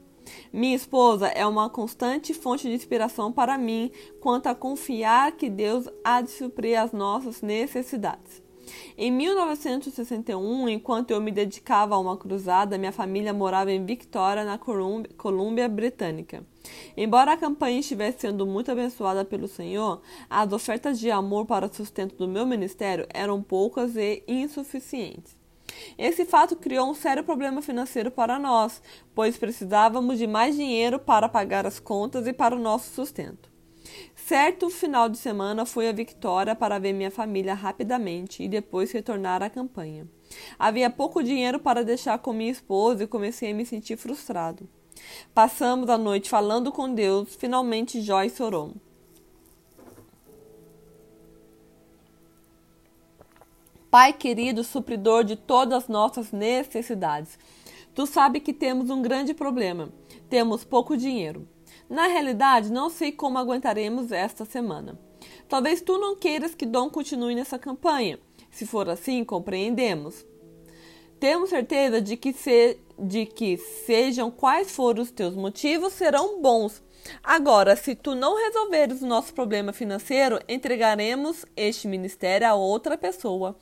Minha 0.53 0.77
esposa 0.77 1.27
é 1.29 1.47
uma 1.47 1.69
constante 1.69 2.33
fonte 2.33 2.69
de 2.69 2.75
inspiração 2.75 3.33
para 3.33 3.59
mim 3.59 3.91
quanto 4.21 4.47
a 4.47 4.55
confiar 4.55 5.33
que 5.33 5.51
Deus 5.51 5.89
há 6.03 6.21
de 6.21 6.31
suprir 6.31 6.81
as 6.81 6.93
nossas 6.93 7.43
necessidades. 7.43 8.44
Em 8.97 9.11
1961, 9.11 10.69
enquanto 10.69 11.11
eu 11.11 11.21
me 11.21 11.31
dedicava 11.31 11.95
a 11.95 11.99
uma 11.99 12.17
cruzada, 12.17 12.79
minha 12.79 12.93
família 12.93 13.33
morava 13.33 13.73
em 13.73 13.85
Victoria, 13.85 14.45
na 14.45 14.59
Colômbia 14.59 15.69
Britânica. 15.69 16.45
Embora 16.97 17.33
a 17.33 17.37
campanha 17.37 17.81
estivesse 17.81 18.21
sendo 18.21 18.47
muito 18.47 18.71
abençoada 18.71 19.25
pelo 19.25 19.49
Senhor, 19.49 20.01
as 20.31 20.53
ofertas 20.53 20.99
de 20.99 21.11
amor 21.11 21.47
para 21.47 21.67
o 21.67 21.75
sustento 21.75 22.17
do 22.17 22.29
meu 22.29 22.47
ministério 22.47 23.07
eram 23.13 23.43
poucas 23.43 23.97
e 23.97 24.23
insuficientes. 24.27 25.37
Esse 25.99 26.25
fato 26.25 26.57
criou 26.57 26.89
um 26.89 26.95
sério 26.95 27.25
problema 27.25 27.61
financeiro 27.61 28.11
para 28.11 28.39
nós, 28.39 28.81
pois 29.15 29.37
precisávamos 29.37 30.19
de 30.19 30.27
mais 30.27 30.55
dinheiro 30.55 30.99
para 30.99 31.29
pagar 31.29 31.67
as 31.67 31.81
contas 31.81 32.27
e 32.27 32.33
para 32.33 32.55
o 32.55 32.61
nosso 32.61 32.95
sustento. 32.95 33.54
Certo 34.27 34.71
final 34.71 35.11
de 35.11 35.19
semana 35.19 35.67
fui 35.67 35.87
a 35.87 35.93
Victoria 35.93 36.55
para 36.55 36.79
ver 36.79 36.95
minha 36.95 37.11
família 37.11 37.53
rapidamente 37.53 38.43
e 38.43 38.49
depois 38.49 38.91
retornar 38.91 39.43
à 39.43 39.51
campanha. 39.51 40.09
Havia 40.59 40.89
pouco 40.89 41.23
dinheiro 41.23 41.59
para 41.59 41.85
deixar 41.85 42.19
com 42.19 42.33
minha 42.33 42.51
esposa 42.51 43.05
e 43.05 43.07
comecei 43.07 43.53
a 43.53 43.55
me 43.55 43.67
sentir 43.67 43.99
frustrado. 43.99 44.67
Passamos 45.35 45.91
a 45.91 45.99
noite 45.99 46.31
falando 46.31 46.73
com 46.73 46.95
Deus. 46.95 47.35
Finalmente 47.35 48.01
Joyce 48.01 48.43
orou. 48.43 48.73
Pai 53.91 54.15
querido, 54.15 54.65
supridor 54.65 55.23
de 55.23 55.37
todas 55.37 55.83
as 55.83 55.89
nossas 55.89 56.33
necessidades, 56.33 57.39
tu 57.95 58.07
sabe 58.07 58.41
que 58.41 58.55
temos 58.55 58.89
um 58.89 59.03
grande 59.03 59.35
problema. 59.35 59.91
Temos 60.31 60.65
pouco 60.65 60.97
dinheiro. 60.97 61.47
Na 61.89 62.07
realidade, 62.07 62.73
não 62.73 62.89
sei 62.89 63.13
como 63.13 63.39
aguentaremos 63.39 64.11
esta 64.11 64.45
semana. 64.45 64.99
Talvez 65.49 65.81
tu 65.81 65.99
não 65.99 66.17
queiras 66.17 66.55
que 66.55 66.67
Dom 66.67 66.89
continue 66.89 67.35
nessa 67.35 67.59
campanha. 67.59 68.19
Se 68.51 68.67
for 68.67 68.89
assim, 68.89 69.25
compreendemos. 69.25 70.25
Temos 71.21 71.51
certeza 71.51 72.01
de 72.01 72.17
que, 72.17 72.33
se, 72.33 72.79
de 72.99 73.27
que 73.27 73.57
sejam 73.57 74.31
quais 74.31 74.71
forem 74.71 75.03
os 75.03 75.11
teus 75.11 75.35
motivos, 75.35 75.93
serão 75.93 76.41
bons. 76.41 76.83
Agora, 77.23 77.77
se 77.77 77.95
tu 77.95 78.15
não 78.15 78.37
resolveres 78.37 79.03
o 79.03 79.07
nosso 79.07 79.35
problema 79.35 79.73
financeiro, 79.73 80.39
entregaremos 80.49 81.45
este 81.57 81.87
ministério 81.87 82.47
a 82.49 82.55
outra 82.55 82.97
pessoa. 82.97 83.57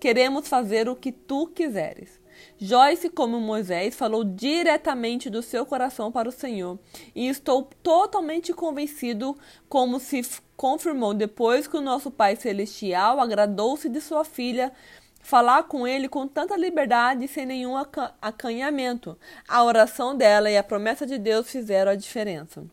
Queremos 0.00 0.48
fazer 0.48 0.88
o 0.88 0.96
que 0.96 1.12
tu 1.12 1.46
quiseres. 1.46 2.20
Joyce, 2.58 3.10
como 3.10 3.40
Moisés, 3.40 3.94
falou 3.94 4.24
diretamente 4.24 5.30
do 5.30 5.42
seu 5.42 5.64
coração 5.64 6.10
para 6.10 6.28
o 6.28 6.32
Senhor, 6.32 6.78
e 7.14 7.28
estou 7.28 7.68
totalmente 7.82 8.52
convencido, 8.52 9.36
como 9.68 10.00
se 10.00 10.22
confirmou 10.56 11.14
depois 11.14 11.66
que 11.66 11.76
o 11.76 11.80
nosso 11.80 12.10
Pai 12.10 12.36
Celestial 12.36 13.20
agradou-se 13.20 13.88
de 13.88 14.00
sua 14.00 14.24
filha 14.24 14.72
falar 15.20 15.64
com 15.64 15.86
ele 15.86 16.08
com 16.08 16.26
tanta 16.26 16.56
liberdade 16.56 17.24
e 17.24 17.28
sem 17.28 17.44
nenhum 17.44 17.74
acanhamento. 18.20 19.18
A 19.46 19.62
oração 19.62 20.16
dela 20.16 20.50
e 20.50 20.56
a 20.56 20.62
promessa 20.62 21.06
de 21.06 21.18
Deus 21.18 21.50
fizeram 21.50 21.92
a 21.92 21.96
diferença. 21.96 22.64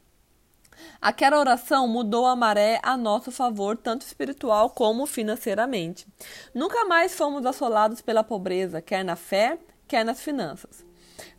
Aquela 1.01 1.39
oração 1.39 1.87
mudou 1.87 2.25
a 2.25 2.35
maré 2.35 2.79
a 2.83 2.97
nosso 2.97 3.31
favor, 3.31 3.77
tanto 3.77 4.05
espiritual 4.05 4.69
como 4.69 5.05
financeiramente. 5.05 6.07
Nunca 6.53 6.85
mais 6.85 7.15
fomos 7.15 7.45
assolados 7.45 8.01
pela 8.01 8.23
pobreza, 8.23 8.81
quer 8.81 9.03
na 9.03 9.15
fé, 9.15 9.57
quer 9.87 10.03
nas 10.03 10.21
finanças. 10.21 10.85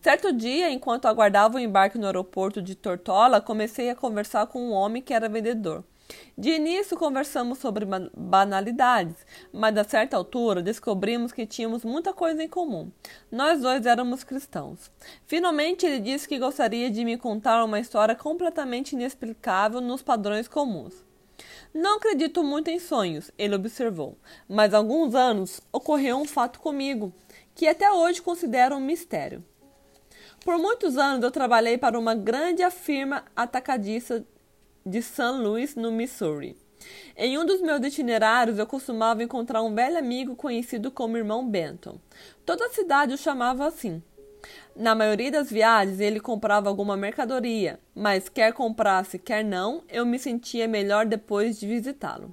Certo 0.00 0.32
dia, 0.32 0.70
enquanto 0.70 1.06
aguardava 1.06 1.56
o 1.56 1.60
embarque 1.60 1.98
no 1.98 2.06
aeroporto 2.06 2.62
de 2.62 2.74
Tortola, 2.74 3.40
comecei 3.40 3.90
a 3.90 3.94
conversar 3.94 4.46
com 4.46 4.60
um 4.60 4.72
homem 4.72 5.02
que 5.02 5.12
era 5.12 5.28
vendedor. 5.28 5.84
De 6.38 6.50
início 6.50 6.96
conversamos 6.96 7.58
sobre 7.58 7.86
banalidades, 8.16 9.16
mas 9.52 9.76
a 9.76 9.84
certa 9.84 10.16
altura 10.16 10.62
descobrimos 10.62 11.32
que 11.32 11.46
tínhamos 11.46 11.84
muita 11.84 12.12
coisa 12.12 12.42
em 12.42 12.48
comum. 12.48 12.90
Nós 13.32 13.60
dois 13.60 13.86
éramos 13.86 14.22
cristãos. 14.22 14.90
Finalmente 15.26 15.86
ele 15.86 16.00
disse 16.00 16.28
que 16.28 16.38
gostaria 16.38 16.90
de 16.90 17.04
me 17.04 17.16
contar 17.16 17.64
uma 17.64 17.80
história 17.80 18.14
completamente 18.14 18.92
inexplicável 18.92 19.80
nos 19.80 20.02
padrões 20.02 20.46
comuns. 20.46 21.04
Não 21.72 21.96
acredito 21.96 22.42
muito 22.42 22.68
em 22.68 22.78
sonhos, 22.78 23.30
ele 23.36 23.54
observou, 23.54 24.16
mas 24.48 24.72
há 24.72 24.78
alguns 24.78 25.14
anos 25.14 25.60
ocorreu 25.72 26.16
um 26.16 26.24
fato 26.24 26.60
comigo 26.60 27.12
que 27.54 27.66
até 27.66 27.90
hoje 27.90 28.22
considero 28.22 28.76
um 28.76 28.80
mistério. 28.80 29.44
Por 30.44 30.58
muitos 30.58 30.96
anos 30.96 31.24
eu 31.24 31.30
trabalhei 31.30 31.76
para 31.76 31.98
uma 31.98 32.14
grande 32.14 32.68
firma 32.70 33.24
atacadista 33.34 34.24
de 34.86 35.02
St. 35.02 35.32
Louis, 35.32 35.74
no 35.74 35.90
Missouri. 35.90 36.56
Em 37.16 37.36
um 37.36 37.44
dos 37.44 37.60
meus 37.60 37.84
itinerários, 37.84 38.56
eu 38.56 38.66
costumava 38.66 39.20
encontrar 39.20 39.60
um 39.60 39.74
velho 39.74 39.98
amigo 39.98 40.36
conhecido 40.36 40.92
como 40.92 41.16
Irmão 41.16 41.44
Benton. 41.48 41.98
Toda 42.44 42.66
a 42.66 42.70
cidade 42.70 43.12
o 43.12 43.18
chamava 43.18 43.66
assim. 43.66 44.00
Na 44.76 44.94
maioria 44.94 45.32
das 45.32 45.50
viagens, 45.50 45.98
ele 45.98 46.20
comprava 46.20 46.68
alguma 46.68 46.96
mercadoria, 46.96 47.80
mas 47.92 48.28
quer 48.28 48.52
comprasse, 48.52 49.18
quer 49.18 49.44
não, 49.44 49.82
eu 49.88 50.06
me 50.06 50.20
sentia 50.20 50.68
melhor 50.68 51.04
depois 51.04 51.58
de 51.58 51.66
visitá-lo. 51.66 52.32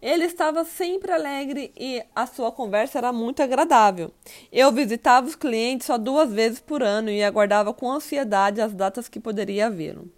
Ele 0.00 0.24
estava 0.24 0.64
sempre 0.64 1.12
alegre 1.12 1.70
e 1.76 2.02
a 2.16 2.26
sua 2.26 2.50
conversa 2.50 2.96
era 2.96 3.12
muito 3.12 3.42
agradável. 3.42 4.10
Eu 4.50 4.72
visitava 4.72 5.26
os 5.26 5.36
clientes 5.36 5.86
só 5.86 5.98
duas 5.98 6.32
vezes 6.32 6.60
por 6.60 6.82
ano 6.82 7.10
e 7.10 7.22
aguardava 7.22 7.74
com 7.74 7.92
ansiedade 7.92 8.62
as 8.62 8.72
datas 8.72 9.06
que 9.06 9.20
poderia 9.20 9.68
vê-lo. 9.68 10.10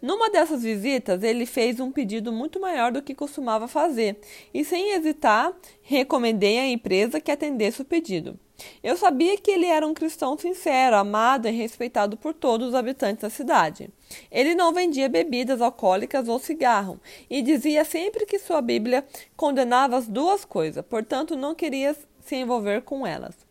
Numa 0.00 0.30
dessas 0.30 0.62
visitas, 0.62 1.24
ele 1.24 1.44
fez 1.44 1.80
um 1.80 1.90
pedido 1.90 2.32
muito 2.32 2.60
maior 2.60 2.92
do 2.92 3.02
que 3.02 3.14
costumava 3.14 3.66
fazer, 3.66 4.18
e 4.54 4.64
sem 4.64 4.92
hesitar, 4.92 5.52
recomendei 5.82 6.58
à 6.58 6.68
empresa 6.68 7.20
que 7.20 7.32
atendesse 7.32 7.82
o 7.82 7.84
pedido. 7.84 8.38
Eu 8.82 8.96
sabia 8.96 9.36
que 9.36 9.50
ele 9.50 9.66
era 9.66 9.86
um 9.86 9.94
cristão 9.94 10.36
sincero, 10.36 10.96
amado 10.96 11.48
e 11.48 11.50
respeitado 11.50 12.16
por 12.16 12.34
todos 12.34 12.68
os 12.68 12.74
habitantes 12.74 13.22
da 13.22 13.30
cidade. 13.30 13.90
Ele 14.30 14.54
não 14.54 14.72
vendia 14.72 15.08
bebidas 15.08 15.60
alcoólicas 15.60 16.28
ou 16.28 16.38
cigarro 16.38 17.00
e 17.30 17.42
dizia 17.42 17.84
sempre 17.84 18.26
que 18.26 18.38
sua 18.38 18.60
Bíblia 18.60 19.04
condenava 19.36 19.96
as 19.96 20.08
duas 20.08 20.44
coisas, 20.44 20.84
portanto 20.84 21.36
não 21.36 21.54
queria 21.54 21.96
se 22.20 22.36
envolver 22.36 22.82
com 22.82 23.06
elas. 23.06 23.47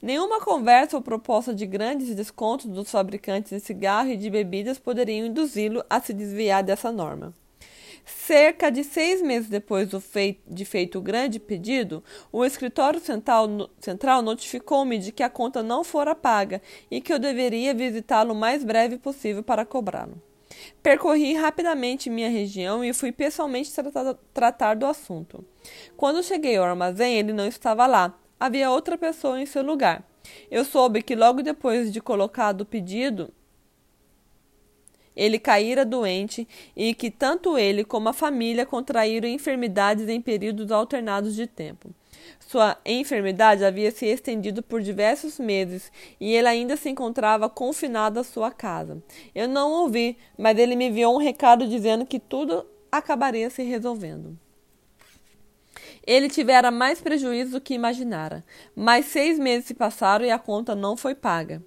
Nenhuma 0.00 0.40
conversa 0.40 0.96
ou 0.96 1.02
proposta 1.02 1.54
de 1.54 1.66
grandes 1.66 2.14
descontos 2.14 2.66
dos 2.66 2.90
fabricantes 2.90 3.50
de 3.50 3.60
cigarro 3.60 4.10
e 4.10 4.16
de 4.16 4.30
bebidas 4.30 4.78
poderiam 4.78 5.26
induzi-lo 5.26 5.84
a 5.88 6.00
se 6.00 6.12
desviar 6.12 6.62
dessa 6.62 6.92
norma. 6.92 7.34
Cerca 8.04 8.70
de 8.70 8.84
seis 8.84 9.20
meses 9.20 9.48
depois 9.48 9.88
de 10.46 10.64
feito 10.64 10.98
o 10.98 11.02
grande 11.02 11.40
pedido, 11.40 12.04
o 12.30 12.44
escritório 12.44 13.00
central, 13.00 13.68
central 13.80 14.22
notificou-me 14.22 14.96
de 14.96 15.10
que 15.10 15.24
a 15.24 15.28
conta 15.28 15.60
não 15.60 15.82
fora 15.82 16.14
paga 16.14 16.62
e 16.88 17.00
que 17.00 17.12
eu 17.12 17.18
deveria 17.18 17.74
visitá-lo 17.74 18.32
o 18.32 18.36
mais 18.36 18.62
breve 18.62 18.96
possível 18.96 19.42
para 19.42 19.66
cobrá-lo. 19.66 20.22
Percorri 20.80 21.34
rapidamente 21.34 22.08
minha 22.08 22.30
região 22.30 22.84
e 22.84 22.92
fui 22.92 23.10
pessoalmente 23.10 23.72
tratar 24.32 24.74
do 24.74 24.86
assunto. 24.86 25.44
Quando 25.96 26.22
cheguei 26.22 26.56
ao 26.56 26.64
armazém, 26.64 27.18
ele 27.18 27.32
não 27.32 27.46
estava 27.46 27.86
lá, 27.88 28.16
havia 28.38 28.70
outra 28.70 28.96
pessoa 28.96 29.40
em 29.40 29.46
seu 29.46 29.62
lugar. 29.62 30.04
Eu 30.50 30.64
soube 30.64 31.02
que 31.02 31.14
logo 31.14 31.42
depois 31.42 31.92
de 31.92 32.00
colocado 32.00 32.62
o 32.62 32.66
pedido, 32.66 33.32
ele 35.14 35.38
caíra 35.38 35.84
doente 35.84 36.46
e 36.76 36.94
que 36.94 37.10
tanto 37.10 37.56
ele 37.56 37.84
como 37.84 38.08
a 38.08 38.12
família 38.12 38.66
contraíram 38.66 39.28
enfermidades 39.28 40.08
em 40.08 40.20
períodos 40.20 40.70
alternados 40.70 41.34
de 41.34 41.46
tempo. 41.46 41.90
Sua 42.40 42.76
enfermidade 42.84 43.64
havia 43.64 43.90
se 43.90 44.06
estendido 44.06 44.62
por 44.62 44.82
diversos 44.82 45.38
meses 45.38 45.90
e 46.20 46.34
ele 46.34 46.48
ainda 46.48 46.76
se 46.76 46.88
encontrava 46.88 47.48
confinado 47.48 48.20
à 48.20 48.24
sua 48.24 48.50
casa. 48.50 49.02
Eu 49.34 49.48
não 49.48 49.72
ouvi, 49.72 50.18
mas 50.36 50.58
ele 50.58 50.76
me 50.76 50.88
enviou 50.88 51.14
um 51.14 51.18
recado 51.18 51.66
dizendo 51.66 52.04
que 52.04 52.18
tudo 52.18 52.66
acabaria 52.90 53.48
se 53.48 53.62
resolvendo. 53.62 54.38
Ele 56.06 56.28
tivera 56.28 56.70
mais 56.70 57.00
prejuízo 57.00 57.52
do 57.52 57.60
que 57.60 57.74
imaginara. 57.74 58.44
Mais 58.74 59.06
seis 59.06 59.38
meses 59.38 59.66
se 59.66 59.74
passaram 59.74 60.24
e 60.24 60.30
a 60.30 60.38
conta 60.38 60.74
não 60.74 60.96
foi 60.96 61.14
paga. 61.14 61.62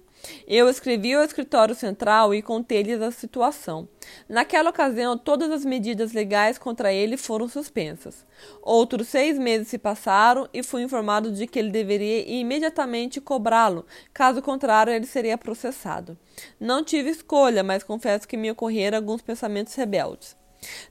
Eu 0.46 0.68
escrevi 0.68 1.14
ao 1.14 1.24
escritório 1.24 1.74
central 1.74 2.34
e 2.34 2.42
contei-lhes 2.42 3.00
a 3.00 3.10
situação. 3.10 3.88
Naquela 4.28 4.70
ocasião, 4.70 5.16
todas 5.16 5.50
as 5.50 5.64
medidas 5.64 6.12
legais 6.12 6.58
contra 6.58 6.92
ele 6.92 7.16
foram 7.16 7.48
suspensas. 7.48 8.24
Outros 8.62 9.08
seis 9.08 9.38
meses 9.38 9.68
se 9.68 9.78
passaram 9.78 10.48
e 10.52 10.62
fui 10.62 10.82
informado 10.82 11.32
de 11.32 11.46
que 11.46 11.58
ele 11.58 11.70
deveria 11.70 12.28
imediatamente 12.28 13.20
cobrá-lo, 13.20 13.86
caso 14.12 14.42
contrário, 14.42 14.92
ele 14.92 15.06
seria 15.06 15.38
processado. 15.38 16.18
Não 16.58 16.84
tive 16.84 17.10
escolha, 17.10 17.62
mas 17.62 17.82
confesso 17.82 18.28
que 18.28 18.36
me 18.36 18.50
ocorreram 18.50 18.98
alguns 18.98 19.22
pensamentos 19.22 19.74
rebeldes. 19.74 20.39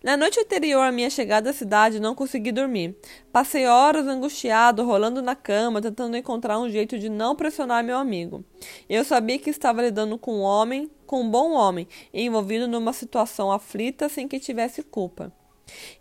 Na 0.03 0.17
noite 0.17 0.39
anterior 0.39 0.81
à 0.81 0.91
minha 0.91 1.09
chegada 1.09 1.49
à 1.49 1.53
cidade, 1.53 1.99
não 1.99 2.15
consegui 2.15 2.51
dormir. 2.51 2.95
Passei 3.31 3.67
horas 3.67 4.07
angustiado, 4.07 4.83
rolando 4.83 5.21
na 5.21 5.35
cama, 5.35 5.81
tentando 5.81 6.17
encontrar 6.17 6.59
um 6.59 6.69
jeito 6.69 6.97
de 6.97 7.09
não 7.09 7.35
pressionar 7.35 7.83
meu 7.83 7.97
amigo. 7.97 8.43
Eu 8.89 9.03
sabia 9.03 9.37
que 9.37 9.49
estava 9.49 9.81
lidando 9.81 10.17
com 10.17 10.39
um 10.39 10.41
homem, 10.41 10.89
com 11.05 11.21
um 11.21 11.29
bom 11.29 11.51
homem, 11.51 11.87
envolvido 12.13 12.67
numa 12.67 12.93
situação 12.93 13.51
aflita 13.51 14.09
sem 14.09 14.27
que 14.27 14.39
tivesse 14.39 14.81
culpa. 14.81 15.31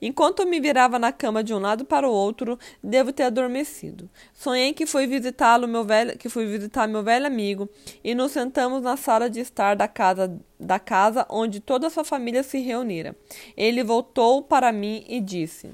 Enquanto 0.01 0.47
me 0.47 0.61
virava 0.61 0.99
na 0.99 1.13
cama 1.13 1.43
de 1.43 1.53
um 1.55 1.59
lado 1.59 1.85
para 1.85 2.09
o 2.09 2.13
outro, 2.13 2.59
devo 2.83 3.13
ter 3.13 3.25
adormecido. 3.25 4.09
Sonhei 4.33 4.73
que 4.73 4.87
fui 4.87 5.07
visitá-lo, 5.07 5.67
meu 5.69 5.85
velho, 5.85 6.17
que 6.17 6.29
fui 6.29 6.47
visitar 6.47 6.87
meu 6.87 7.03
velho 7.03 7.27
amigo, 7.27 7.69
e 8.03 8.15
nos 8.15 8.33
sentamos 8.33 8.83
na 8.83 8.97
sala 8.97 9.29
de 9.29 9.41
estar 9.41 9.75
da 9.77 9.89
casa 9.89 10.39
da 10.59 10.79
casa 10.79 11.25
onde 11.31 11.61
toda 11.61 11.87
a 11.87 11.91
sua 11.91 12.05
família 12.05 12.43
se 12.43 12.59
reunira. 12.59 13.17
Ele 13.57 13.85
voltou 13.85 14.43
para 14.43 14.73
mim 14.73 15.05
e 15.09 15.21
disse: 15.21 15.71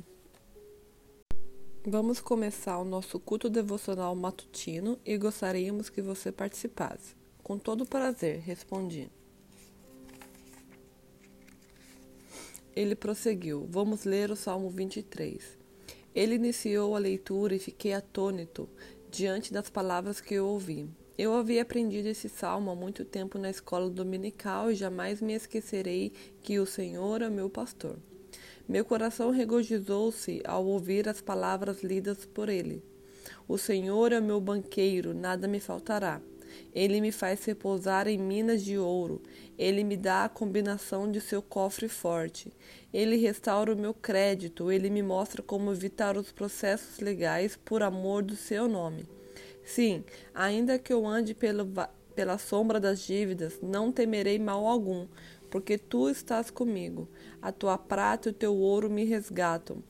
Vamos 1.86 2.18
começar 2.20 2.78
o 2.78 2.84
nosso 2.84 3.20
culto 3.20 3.50
devocional 3.50 4.14
matutino 4.14 4.98
e 5.04 5.18
gostaríamos 5.18 5.90
que 5.90 6.00
você 6.00 6.32
participasse. 6.32 7.14
Com 7.42 7.58
todo 7.58 7.84
prazer, 7.84 8.40
respondi. 8.40 9.10
Ele 12.76 12.96
prosseguiu: 12.96 13.66
Vamos 13.70 14.04
ler 14.04 14.30
o 14.30 14.36
Salmo 14.36 14.68
23. 14.68 15.56
Ele 16.14 16.34
iniciou 16.34 16.96
a 16.96 16.98
leitura 16.98 17.54
e 17.54 17.58
fiquei 17.58 17.92
atônito 17.92 18.68
diante 19.10 19.52
das 19.52 19.70
palavras 19.70 20.20
que 20.20 20.34
eu 20.34 20.46
ouvi. 20.46 20.88
Eu 21.16 21.34
havia 21.34 21.62
aprendido 21.62 22.08
esse 22.08 22.28
salmo 22.28 22.72
há 22.72 22.74
muito 22.74 23.04
tempo 23.04 23.38
na 23.38 23.48
escola 23.48 23.88
dominical 23.88 24.70
e 24.70 24.74
jamais 24.74 25.20
me 25.20 25.32
esquecerei 25.32 26.12
que 26.42 26.58
o 26.58 26.66
Senhor 26.66 27.22
é 27.22 27.30
meu 27.30 27.48
pastor. 27.48 27.96
Meu 28.68 28.84
coração 28.84 29.30
regozijou-se 29.30 30.42
ao 30.44 30.66
ouvir 30.66 31.08
as 31.08 31.20
palavras 31.20 31.82
lidas 31.84 32.26
por 32.26 32.48
ele. 32.48 32.82
O 33.46 33.56
Senhor 33.56 34.10
é 34.10 34.20
meu 34.20 34.40
banqueiro, 34.40 35.14
nada 35.14 35.46
me 35.46 35.60
faltará. 35.60 36.20
Ele 36.74 37.00
me 37.00 37.12
faz 37.12 37.44
repousar 37.44 38.08
em 38.08 38.18
minas 38.18 38.64
de 38.64 38.78
ouro. 38.78 39.22
Ele 39.58 39.84
me 39.84 39.96
dá 39.96 40.24
a 40.24 40.28
combinação 40.28 41.10
de 41.10 41.20
seu 41.20 41.40
cofre 41.40 41.88
forte. 41.88 42.52
Ele 42.92 43.16
restaura 43.16 43.72
o 43.72 43.78
meu 43.78 43.94
crédito. 43.94 44.70
Ele 44.70 44.90
me 44.90 45.02
mostra 45.02 45.42
como 45.42 45.72
evitar 45.72 46.16
os 46.16 46.32
processos 46.32 46.98
legais 46.98 47.56
por 47.56 47.82
amor 47.82 48.22
do 48.22 48.36
seu 48.36 48.66
nome. 48.68 49.06
Sim, 49.64 50.04
ainda 50.34 50.78
que 50.78 50.92
eu 50.92 51.06
ande 51.06 51.34
pelo, 51.34 51.66
pela 52.14 52.38
sombra 52.38 52.78
das 52.78 53.00
dívidas, 53.00 53.58
não 53.62 53.90
temerei 53.90 54.38
mal 54.38 54.66
algum, 54.66 55.06
porque 55.50 55.78
tu 55.78 56.08
estás 56.10 56.50
comigo. 56.50 57.08
A 57.40 57.50
tua 57.50 57.78
prata 57.78 58.28
e 58.28 58.30
o 58.30 58.34
teu 58.34 58.54
ouro 58.54 58.90
me 58.90 59.04
resgatam. 59.04 59.82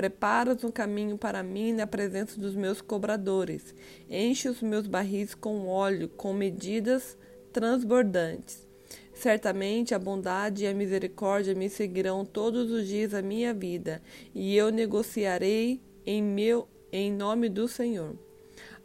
Preparas 0.00 0.64
um 0.64 0.70
caminho 0.70 1.18
para 1.18 1.42
mim 1.42 1.74
na 1.74 1.86
presença 1.86 2.40
dos 2.40 2.54
meus 2.54 2.80
cobradores. 2.80 3.74
Enche 4.08 4.48
os 4.48 4.62
meus 4.62 4.86
barris 4.86 5.34
com 5.34 5.68
óleo, 5.68 6.08
com 6.08 6.32
medidas 6.32 7.18
transbordantes. 7.52 8.66
Certamente 9.12 9.94
a 9.94 9.98
bondade 9.98 10.64
e 10.64 10.66
a 10.66 10.72
misericórdia 10.72 11.54
me 11.54 11.68
seguirão 11.68 12.24
todos 12.24 12.70
os 12.70 12.88
dias 12.88 13.10
da 13.10 13.20
minha 13.20 13.52
vida, 13.52 14.00
e 14.34 14.56
eu 14.56 14.70
negociarei 14.70 15.82
em 16.06 16.22
meu 16.22 16.66
em 16.90 17.12
nome 17.12 17.50
do 17.50 17.68
Senhor. 17.68 18.16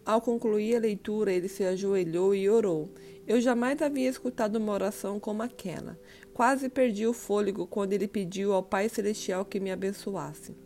Ao 0.06 0.20
concluir 0.20 0.76
a 0.76 0.80
leitura, 0.80 1.32
ele 1.32 1.48
se 1.48 1.64
ajoelhou 1.64 2.36
e 2.36 2.50
orou. 2.50 2.90
Eu 3.26 3.40
jamais 3.40 3.82
havia 3.82 4.10
escutado 4.10 4.58
uma 4.58 4.74
oração 4.74 5.18
como 5.18 5.44
aquela. 5.44 5.98
Quase 6.34 6.68
perdi 6.68 7.08
o 7.08 7.14
fôlego 7.14 7.66
quando 7.66 7.94
ele 7.94 8.06
pediu 8.06 8.52
ao 8.52 8.62
Pai 8.62 8.90
Celestial 8.90 9.46
que 9.46 9.62
me 9.62 9.72
abençoasse. 9.72 10.65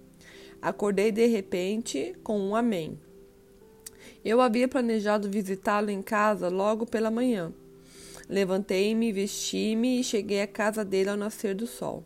Acordei 0.62 1.12
de 1.12 1.26
repente 1.26 2.14
com 2.22 2.38
um 2.40 2.56
amém. 2.56 3.00
Eu 4.26 4.42
havia 4.42 4.68
planejado 4.68 5.30
visitá-lo 5.30 5.90
em 5.90 6.02
casa 6.02 6.50
logo 6.50 6.86
pela 6.86 7.10
manhã. 7.10 7.54
Levantei-me, 8.28 9.12
vesti-me 9.12 10.02
e 10.02 10.04
cheguei 10.04 10.42
à 10.42 10.48
casa 10.48 10.84
dele 10.84 11.10
ao 11.10 11.18
nascer 11.18 11.56
do 11.56 11.66
sol. 11.66 12.04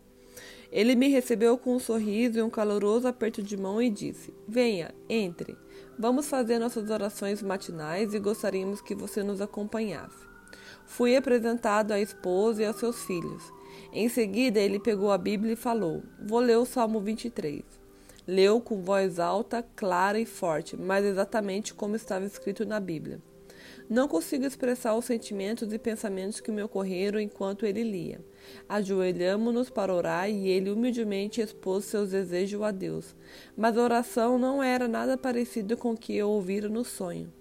Ele 0.71 0.95
me 0.95 1.07
recebeu 1.07 1.57
com 1.57 1.75
um 1.75 1.79
sorriso 1.79 2.39
e 2.39 2.41
um 2.41 2.49
caloroso 2.49 3.07
aperto 3.07 3.41
de 3.41 3.57
mão 3.57 3.81
e 3.81 3.89
disse: 3.89 4.33
Venha, 4.47 4.93
entre. 5.09 5.57
Vamos 5.97 6.27
fazer 6.27 6.59
nossas 6.59 6.89
orações 6.89 7.41
matinais 7.41 8.13
e 8.13 8.19
gostaríamos 8.19 8.81
que 8.81 8.95
você 8.95 9.21
nos 9.21 9.41
acompanhasse. 9.41 10.25
Fui 10.85 11.15
apresentado 11.15 11.91
à 11.91 11.99
esposa 11.99 12.61
e 12.61 12.65
aos 12.65 12.77
seus 12.77 13.03
filhos. 13.03 13.43
Em 13.91 14.07
seguida, 14.09 14.59
ele 14.59 14.79
pegou 14.79 15.11
a 15.11 15.17
Bíblia 15.17 15.53
e 15.53 15.57
falou: 15.57 16.03
Vou 16.19 16.39
ler 16.39 16.57
o 16.57 16.65
Salmo 16.65 16.99
23. 16.99 17.82
Leu 18.25 18.61
com 18.61 18.81
voz 18.81 19.19
alta, 19.19 19.65
clara 19.75 20.17
e 20.17 20.25
forte, 20.25 20.77
mas 20.77 21.03
exatamente 21.03 21.73
como 21.73 21.97
estava 21.97 22.25
escrito 22.25 22.65
na 22.65 22.79
Bíblia. 22.79 23.19
Não 23.89 24.07
consigo 24.07 24.45
expressar 24.45 24.95
os 24.95 25.03
sentimentos 25.03 25.73
e 25.73 25.77
pensamentos 25.77 26.39
que 26.39 26.49
me 26.49 26.63
ocorreram 26.63 27.19
enquanto 27.19 27.65
ele 27.65 27.83
lia. 27.83 28.21
Ajoelhamo-nos 28.69 29.69
para 29.69 29.93
orar 29.93 30.29
e 30.29 30.47
ele 30.47 30.69
humildemente 30.69 31.41
expôs 31.41 31.83
seus 31.83 32.11
desejos 32.11 32.61
a 32.61 32.71
Deus. 32.71 33.13
Mas 33.57 33.77
a 33.77 33.83
oração 33.83 34.39
não 34.39 34.63
era 34.63 34.87
nada 34.87 35.17
parecido 35.17 35.75
com 35.75 35.91
o 35.91 35.97
que 35.97 36.15
eu 36.15 36.29
ouvira 36.29 36.69
no 36.69 36.85
sonho, 36.85 37.31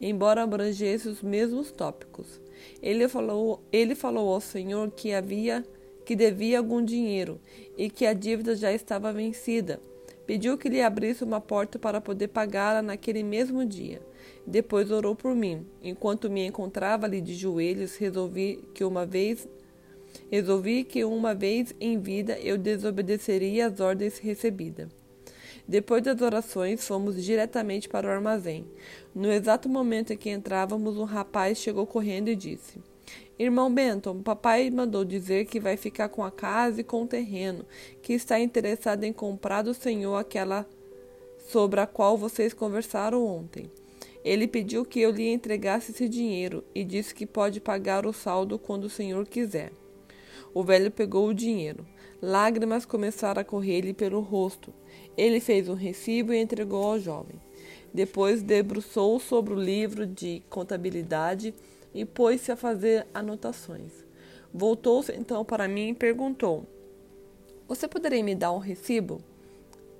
embora 0.00 0.42
abrangesse 0.42 1.08
os 1.08 1.22
mesmos 1.22 1.70
tópicos. 1.70 2.40
Ele 2.82 3.06
falou, 3.06 3.62
ele 3.70 3.94
falou 3.94 4.34
ao 4.34 4.40
Senhor 4.40 4.90
que 4.90 5.12
havia 5.12 5.64
que 6.04 6.14
devia 6.14 6.58
algum 6.58 6.84
dinheiro 6.84 7.40
e 7.78 7.88
que 7.88 8.04
a 8.04 8.12
dívida 8.12 8.54
já 8.54 8.70
estava 8.70 9.10
vencida 9.10 9.80
Pediu 10.26 10.56
que 10.56 10.68
lhe 10.68 10.80
abrisse 10.80 11.22
uma 11.22 11.40
porta 11.40 11.78
para 11.78 12.00
poder 12.00 12.28
pagá-la 12.28 12.80
naquele 12.80 13.22
mesmo 13.22 13.64
dia. 13.64 14.00
Depois 14.46 14.90
orou 14.90 15.14
por 15.14 15.34
mim. 15.34 15.66
Enquanto 15.82 16.30
me 16.30 16.46
encontrava 16.46 17.06
ali 17.06 17.20
de 17.20 17.34
joelhos, 17.34 17.96
resolvi 17.96 18.64
que 18.74 18.84
uma 18.84 19.04
vez 19.04 19.46
resolvi 20.30 20.84
que 20.84 21.04
uma 21.04 21.34
vez 21.34 21.74
em 21.80 21.98
vida 21.98 22.38
eu 22.38 22.56
desobedeceria 22.56 23.66
às 23.66 23.80
ordens 23.80 24.18
recebidas. 24.18 24.88
Depois 25.66 26.02
das 26.02 26.20
orações, 26.20 26.86
fomos 26.86 27.22
diretamente 27.22 27.88
para 27.88 28.06
o 28.06 28.10
armazém. 28.10 28.66
No 29.14 29.30
exato 29.30 29.68
momento 29.68 30.12
em 30.12 30.16
que 30.16 30.30
entrávamos, 30.30 30.96
um 30.96 31.04
rapaz 31.04 31.58
chegou 31.58 31.86
correndo 31.86 32.28
e 32.28 32.36
disse: 32.36 32.80
Irmão 33.36 33.72
Benton, 33.72 34.22
papai 34.22 34.70
mandou 34.70 35.04
dizer 35.04 35.46
que 35.46 35.58
vai 35.58 35.76
ficar 35.76 36.08
com 36.08 36.22
a 36.22 36.30
casa 36.30 36.80
e 36.80 36.84
com 36.84 37.02
o 37.02 37.06
terreno, 37.06 37.64
que 38.00 38.12
está 38.12 38.38
interessado 38.38 39.02
em 39.02 39.12
comprar 39.12 39.62
do 39.62 39.74
senhor 39.74 40.14
aquela 40.14 40.64
sobre 41.48 41.80
a 41.80 41.86
qual 41.86 42.16
vocês 42.16 42.54
conversaram 42.54 43.26
ontem. 43.26 43.68
Ele 44.24 44.46
pediu 44.46 44.84
que 44.84 45.00
eu 45.00 45.10
lhe 45.10 45.28
entregasse 45.28 45.90
esse 45.90 46.08
dinheiro 46.08 46.62
e 46.74 46.84
disse 46.84 47.12
que 47.12 47.26
pode 47.26 47.60
pagar 47.60 48.06
o 48.06 48.12
saldo 48.12 48.58
quando 48.58 48.84
o 48.84 48.90
senhor 48.90 49.26
quiser. 49.26 49.72
O 50.54 50.62
velho 50.62 50.90
pegou 50.90 51.28
o 51.28 51.34
dinheiro. 51.34 51.84
Lágrimas 52.22 52.86
começaram 52.86 53.42
a 53.42 53.44
correr-lhe 53.44 53.92
pelo 53.92 54.20
rosto. 54.20 54.72
Ele 55.16 55.40
fez 55.40 55.68
um 55.68 55.74
recibo 55.74 56.32
e 56.32 56.40
entregou 56.40 56.84
ao 56.84 57.00
jovem. 57.00 57.38
Depois 57.92 58.42
debruçou 58.42 59.18
sobre 59.18 59.52
o 59.52 59.60
livro 59.60 60.06
de 60.06 60.42
contabilidade 60.48 61.52
e 61.94 62.04
pôs-se 62.04 62.50
a 62.50 62.56
fazer 62.56 63.06
anotações. 63.14 63.92
Voltou-se 64.52 65.12
então 65.12 65.44
para 65.44 65.68
mim 65.68 65.90
e 65.90 65.94
perguntou: 65.94 66.66
Você 67.68 67.86
poderia 67.86 68.22
me 68.22 68.34
dar 68.34 68.52
um 68.52 68.58
recibo? 68.58 69.22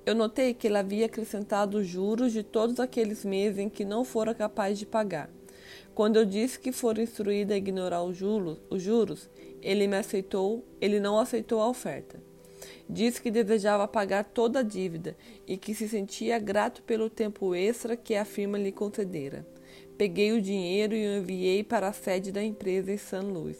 Eu 0.05 0.13
notei 0.13 0.53
que 0.53 0.67
ele 0.67 0.77
havia 0.77 1.07
acrescentado 1.07 1.79
os 1.79 1.87
juros 1.87 2.31
de 2.31 2.43
todos 2.43 2.79
aqueles 2.79 3.25
meses 3.25 3.57
em 3.57 3.69
que 3.69 3.83
não 3.83 4.05
fora 4.05 4.35
capaz 4.35 4.77
de 4.77 4.85
pagar. 4.85 5.29
Quando 5.95 6.17
eu 6.17 6.25
disse 6.25 6.59
que 6.59 6.71
fora 6.71 7.01
instruída 7.01 7.53
a 7.53 7.57
ignorar 7.57 8.03
os 8.03 8.15
juros, 8.17 9.29
ele 9.61 9.87
me 9.87 9.97
aceitou, 9.97 10.63
ele 10.79 10.99
não 10.99 11.17
aceitou 11.17 11.59
a 11.59 11.67
oferta. 11.67 12.21
Disse 12.87 13.19
que 13.19 13.31
desejava 13.31 13.87
pagar 13.87 14.25
toda 14.25 14.59
a 14.59 14.63
dívida 14.63 15.17
e 15.47 15.57
que 15.57 15.73
se 15.73 15.89
sentia 15.89 16.37
grato 16.37 16.83
pelo 16.83 17.09
tempo 17.09 17.55
extra 17.55 17.97
que 17.97 18.13
a 18.13 18.23
firma 18.23 18.59
lhe 18.59 18.71
concedera. 18.71 19.45
Peguei 19.97 20.33
o 20.33 20.41
dinheiro 20.41 20.93
e 20.93 21.07
o 21.07 21.17
enviei 21.19 21.63
para 21.63 21.87
a 21.87 21.93
sede 21.93 22.31
da 22.31 22.43
empresa 22.43 22.91
em 22.91 22.97
São 22.97 23.31
Luís. 23.31 23.57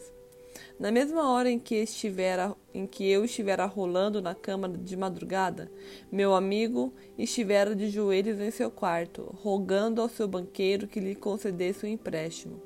Na 0.78 0.92
mesma 0.92 1.32
hora 1.32 1.50
em 1.50 1.58
que, 1.58 1.76
estivera, 1.76 2.54
em 2.74 2.86
que 2.86 3.08
eu 3.08 3.24
estivera 3.24 3.64
rolando 3.64 4.20
na 4.20 4.34
cama 4.34 4.68
de 4.68 4.94
madrugada, 4.94 5.70
meu 6.12 6.34
amigo 6.34 6.92
estivera 7.16 7.74
de 7.74 7.88
joelhos 7.88 8.38
em 8.38 8.50
seu 8.50 8.70
quarto, 8.70 9.34
rogando 9.40 10.02
ao 10.02 10.08
seu 10.08 10.28
banqueiro 10.28 10.86
que 10.86 11.00
lhe 11.00 11.14
concedesse 11.14 11.86
um 11.86 11.88
empréstimo. 11.88 12.60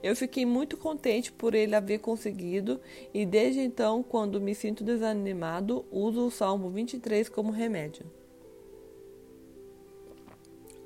Eu 0.00 0.14
fiquei 0.14 0.46
muito 0.46 0.76
contente 0.76 1.32
por 1.32 1.54
ele 1.54 1.74
haver 1.74 1.98
conseguido 1.98 2.80
e 3.12 3.26
desde 3.26 3.60
então, 3.60 4.02
quando 4.02 4.40
me 4.40 4.54
sinto 4.54 4.84
desanimado, 4.84 5.84
uso 5.90 6.26
o 6.26 6.30
Salmo 6.30 6.70
23 6.70 7.28
como 7.28 7.50
remédio. 7.50 8.06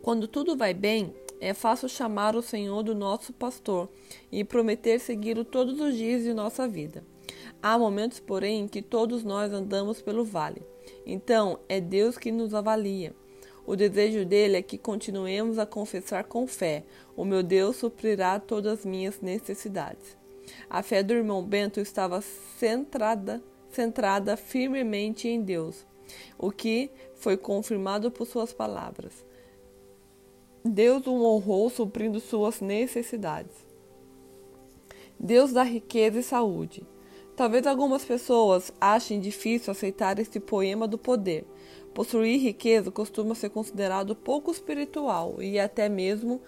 Quando 0.00 0.26
tudo 0.26 0.56
vai 0.56 0.72
bem, 0.72 1.14
é 1.40 1.54
fácil 1.54 1.88
chamar 1.88 2.36
o 2.36 2.42
Senhor 2.42 2.82
do 2.82 2.94
nosso 2.94 3.32
pastor 3.32 3.88
e 4.30 4.44
prometer 4.44 5.00
segui-lo 5.00 5.44
todos 5.44 5.80
os 5.80 5.96
dias 5.96 6.22
de 6.22 6.34
nossa 6.34 6.68
vida. 6.68 7.02
Há 7.62 7.78
momentos, 7.78 8.20
porém, 8.20 8.68
que 8.68 8.82
todos 8.82 9.24
nós 9.24 9.52
andamos 9.52 10.02
pelo 10.02 10.24
vale. 10.24 10.62
Então, 11.06 11.58
é 11.68 11.80
Deus 11.80 12.18
que 12.18 12.30
nos 12.30 12.54
avalia. 12.54 13.14
O 13.66 13.76
desejo 13.76 14.24
dele 14.24 14.56
é 14.56 14.62
que 14.62 14.76
continuemos 14.76 15.58
a 15.58 15.66
confessar 15.66 16.24
com 16.24 16.46
fé: 16.46 16.84
O 17.16 17.24
meu 17.24 17.42
Deus 17.42 17.76
suprirá 17.76 18.38
todas 18.38 18.80
as 18.80 18.84
minhas 18.84 19.20
necessidades. 19.20 20.16
A 20.68 20.82
fé 20.82 21.02
do 21.02 21.14
irmão 21.14 21.42
Bento 21.42 21.80
estava 21.80 22.20
centrada, 22.20 23.42
centrada 23.70 24.36
firmemente 24.36 25.28
em 25.28 25.40
Deus, 25.40 25.86
o 26.38 26.50
que 26.50 26.90
foi 27.14 27.36
confirmado 27.36 28.10
por 28.10 28.26
suas 28.26 28.52
palavras. 28.52 29.24
Deus 30.64 31.06
o 31.06 31.24
honrou 31.24 31.70
suprindo 31.70 32.20
suas 32.20 32.60
necessidades. 32.60 33.56
Deus 35.18 35.52
dá 35.52 35.62
riqueza 35.62 36.18
e 36.18 36.22
saúde. 36.22 36.86
Talvez 37.34 37.66
algumas 37.66 38.04
pessoas 38.04 38.70
achem 38.78 39.20
difícil 39.20 39.70
aceitar 39.70 40.18
este 40.18 40.38
poema 40.38 40.86
do 40.86 40.98
poder. 40.98 41.46
Possuir 41.94 42.38
riqueza 42.38 42.90
costuma 42.90 43.34
ser 43.34 43.48
considerado 43.48 44.14
pouco 44.14 44.50
espiritual 44.50 45.42
e 45.42 45.58
até 45.58 45.88
mesmo 45.88 46.42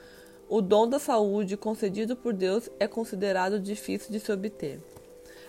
o 0.46 0.60
dom 0.60 0.86
da 0.86 0.98
saúde 0.98 1.56
concedido 1.56 2.14
por 2.14 2.34
Deus 2.34 2.68
é 2.78 2.86
considerado 2.86 3.58
difícil 3.58 4.12
de 4.12 4.20
se 4.20 4.30
obter. 4.30 4.78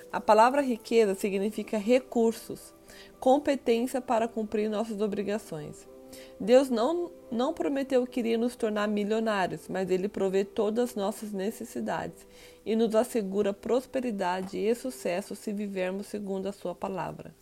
A 0.10 0.21
palavra 0.21 0.62
riqueza 0.62 1.15
significa 1.15 1.78
recursos, 1.78 2.73
competência 3.19 3.99
para 3.99 4.26
cumprir 4.26 4.69
nossas 4.69 5.02
obrigações. 5.02 5.86
Deus 6.39 6.69
não, 6.69 7.12
não 7.32 7.54
prometeu 7.54 8.06
que 8.06 8.19
iria 8.19 8.38
nos 8.38 8.56
tornar 8.56 8.88
milionários, 8.88 9.67
mas 9.67 9.89
Ele 9.89 10.08
provê 10.08 10.43
todas 10.43 10.91
as 10.91 10.95
nossas 10.95 11.32
necessidades 11.32 12.26
e 12.65 12.76
nos 12.76 12.95
assegura 12.95 13.54
prosperidade 13.54 14.58
e 14.58 14.73
sucesso 14.76 15.36
se 15.36 15.52
vivermos 15.52 16.08
segundo 16.08 16.47
a 16.47 16.52
Sua 16.52 16.73
palavra. 16.76 17.34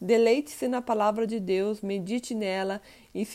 Deleite-se 0.00 0.66
na 0.66 0.80
palavra 0.80 1.26
de 1.26 1.38
Deus, 1.38 1.82
medite 1.82 2.34
nela 2.34 2.80
e, 3.14 3.26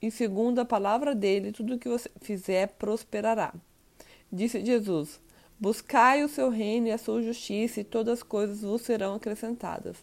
e 0.00 0.10
segundo 0.10 0.60
a 0.60 0.64
palavra 0.64 1.14
dele, 1.14 1.50
tudo 1.50 1.78
que 1.78 1.88
você 1.88 2.08
fizer 2.20 2.68
prosperará. 2.78 3.52
Disse 4.30 4.64
Jesus: 4.64 5.20
Buscai 5.58 6.22
o 6.22 6.28
seu 6.28 6.50
reino 6.50 6.88
e 6.88 6.92
a 6.92 6.98
sua 6.98 7.22
justiça, 7.22 7.80
e 7.80 7.84
todas 7.84 8.18
as 8.18 8.22
coisas 8.22 8.60
vos 8.60 8.82
serão 8.82 9.14
acrescentadas. 9.14 9.96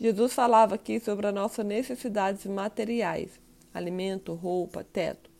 Jesus 0.00 0.32
falava 0.32 0.76
aqui 0.76 0.98
sobre 0.98 1.26
as 1.26 1.34
nossas 1.34 1.66
necessidades 1.66 2.46
materiais: 2.46 3.38
alimento, 3.74 4.32
roupa, 4.32 4.82
teto. 4.82 5.30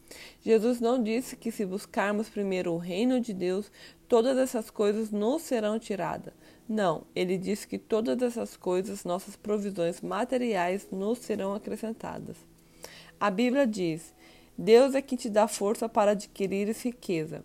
Jesus 0.42 0.82
não 0.82 1.02
disse 1.02 1.34
que 1.34 1.50
se 1.50 1.64
buscarmos 1.64 2.28
primeiro 2.28 2.74
o 2.74 2.78
reino 2.78 3.18
de 3.18 3.32
Deus, 3.32 3.72
todas 4.06 4.36
essas 4.36 4.68
coisas 4.68 5.10
nos 5.10 5.40
serão 5.40 5.78
tiradas. 5.78 6.34
Não, 6.68 7.06
ele 7.16 7.38
disse 7.38 7.66
que 7.66 7.78
todas 7.78 8.20
essas 8.20 8.58
coisas, 8.58 9.02
nossas 9.02 9.34
provisões 9.34 10.02
materiais, 10.02 10.86
nos 10.92 11.20
serão 11.20 11.54
acrescentadas. 11.54 12.36
A 13.18 13.30
Bíblia 13.30 13.66
diz: 13.66 14.14
Deus 14.58 14.94
é 14.94 15.00
que 15.00 15.16
te 15.16 15.30
dá 15.30 15.48
força 15.48 15.88
para 15.88 16.10
adquirir 16.10 16.68
riqueza 16.84 17.42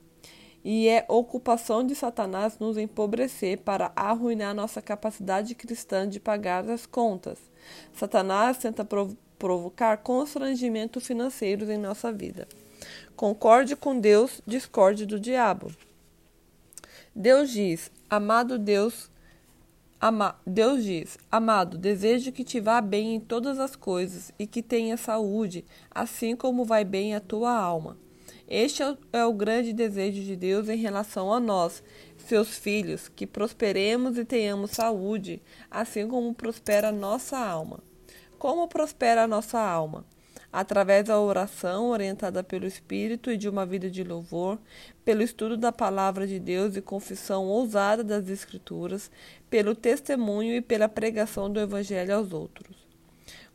e 0.64 0.88
é 0.88 1.06
ocupação 1.08 1.84
de 1.86 1.96
Satanás 1.96 2.60
nos 2.60 2.78
empobrecer 2.78 3.60
para 3.60 3.92
arruinar 3.96 4.54
nossa 4.54 4.82
capacidade 4.82 5.56
cristã 5.56 6.08
de 6.08 6.20
pagar 6.20 6.70
as 6.70 6.86
contas. 6.86 7.38
Satanás 7.94 8.58
tenta 8.58 8.84
prov 8.84 9.16
provocar 9.38 10.00
constrangimento 10.00 11.00
financeiro 11.00 11.72
em 11.72 11.78
nossa 11.78 12.12
vida. 12.12 12.46
Concorde 13.16 13.74
com 13.74 13.98
Deus, 13.98 14.42
discorde 14.46 15.06
do 15.06 15.18
diabo. 15.18 15.72
Deus 17.16 17.50
diz: 17.50 17.90
Amado 18.10 18.60
Deus, 18.60 19.10
ama, 20.00 20.38
Deus 20.46 20.84
diz: 20.84 21.18
Amado, 21.32 21.78
desejo 21.78 22.34
que 22.34 22.44
te 22.44 22.60
vá 22.60 22.82
bem 22.82 23.16
em 23.16 23.20
todas 23.20 23.60
as 23.60 23.78
coisas 23.78 24.34
e 24.38 24.46
que 24.46 24.62
tenha 24.62 24.98
saúde, 24.98 25.64
assim 25.90 26.36
como 26.36 26.66
vai 26.66 26.84
bem 26.84 27.16
a 27.16 27.22
tua 27.22 27.54
alma. 27.54 27.98
Este 28.52 28.82
é 29.14 29.24
o 29.24 29.32
grande 29.32 29.72
desejo 29.74 30.24
de 30.24 30.36
Deus 30.36 30.70
em 30.70 30.76
relação 30.76 31.32
a 31.32 31.40
nós, 31.40 31.84
seus 32.18 32.58
filhos, 32.58 33.08
que 33.08 33.28
prosperemos 33.28 34.18
e 34.18 34.26
tenhamos 34.26 34.72
saúde, 34.72 35.40
assim 35.70 36.08
como 36.08 36.34
prospera 36.34 36.90
a 36.90 36.92
nossa 36.92 37.38
alma. 37.38 37.80
Como 38.40 38.68
prospera 38.68 39.26
a 39.26 39.28
nossa 39.28 39.60
alma? 39.60 40.04
Através 40.52 41.06
da 41.06 41.20
oração 41.20 41.92
orientada 41.92 42.44
pelo 42.44 42.66
Espírito 42.66 43.30
e 43.30 43.38
de 43.38 43.48
uma 43.48 43.68
vida 43.68 43.88
de 43.88 44.04
louvor, 44.04 44.58
pelo 45.06 45.22
estudo 45.22 45.56
da 45.56 45.72
palavra 45.72 46.26
de 46.26 46.40
Deus 46.40 46.76
e 46.76 46.82
confissão 46.82 47.46
ousada 47.46 48.04
das 48.04 48.30
Escrituras, 48.30 49.12
pelo 49.48 49.76
testemunho 49.76 50.56
e 50.56 50.62
pela 50.62 50.90
pregação 50.90 51.52
do 51.54 51.60
Evangelho 51.60 52.16
aos 52.16 52.34
outros. 52.34 52.89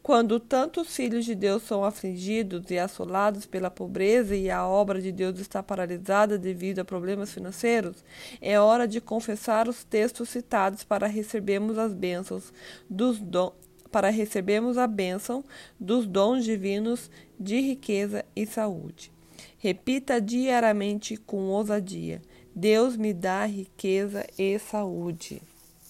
Quando 0.04 0.38
tantos 0.38 0.94
filhos 0.94 1.24
de 1.24 1.34
Deus 1.34 1.62
são 1.62 1.82
afligidos 1.82 2.70
e 2.70 2.78
assolados 2.78 3.46
pela 3.46 3.70
pobreza 3.70 4.36
e 4.36 4.50
a 4.50 4.68
obra 4.68 5.00
de 5.00 5.10
Deus 5.10 5.38
está 5.40 5.62
paralisada 5.62 6.36
devido 6.36 6.80
a 6.80 6.84
problemas 6.84 7.32
financeiros, 7.32 8.04
é 8.38 8.60
hora 8.60 8.86
de 8.86 9.00
confessar 9.00 9.66
os 9.66 9.82
textos 9.82 10.28
citados 10.28 10.84
para 10.84 11.06
recebermos 11.06 11.78
as 11.78 11.94
bênçãos 11.94 12.52
dos 12.88 13.18
dons 13.18 13.54
para 13.90 14.10
recebermos 14.10 14.76
a 14.76 14.86
bênção 14.86 15.42
dos 15.80 16.06
dons 16.06 16.44
divinos 16.44 17.10
de 17.40 17.60
riqueza 17.60 18.26
e 18.36 18.44
saúde. 18.44 19.10
Repita 19.56 20.20
diariamente 20.20 21.16
com 21.16 21.48
ousadia: 21.48 22.20
Deus 22.54 22.94
me 22.94 23.14
dá 23.14 23.46
riqueza 23.46 24.26
e 24.36 24.58
saúde. 24.58 25.40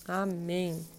Amém. 0.06 0.93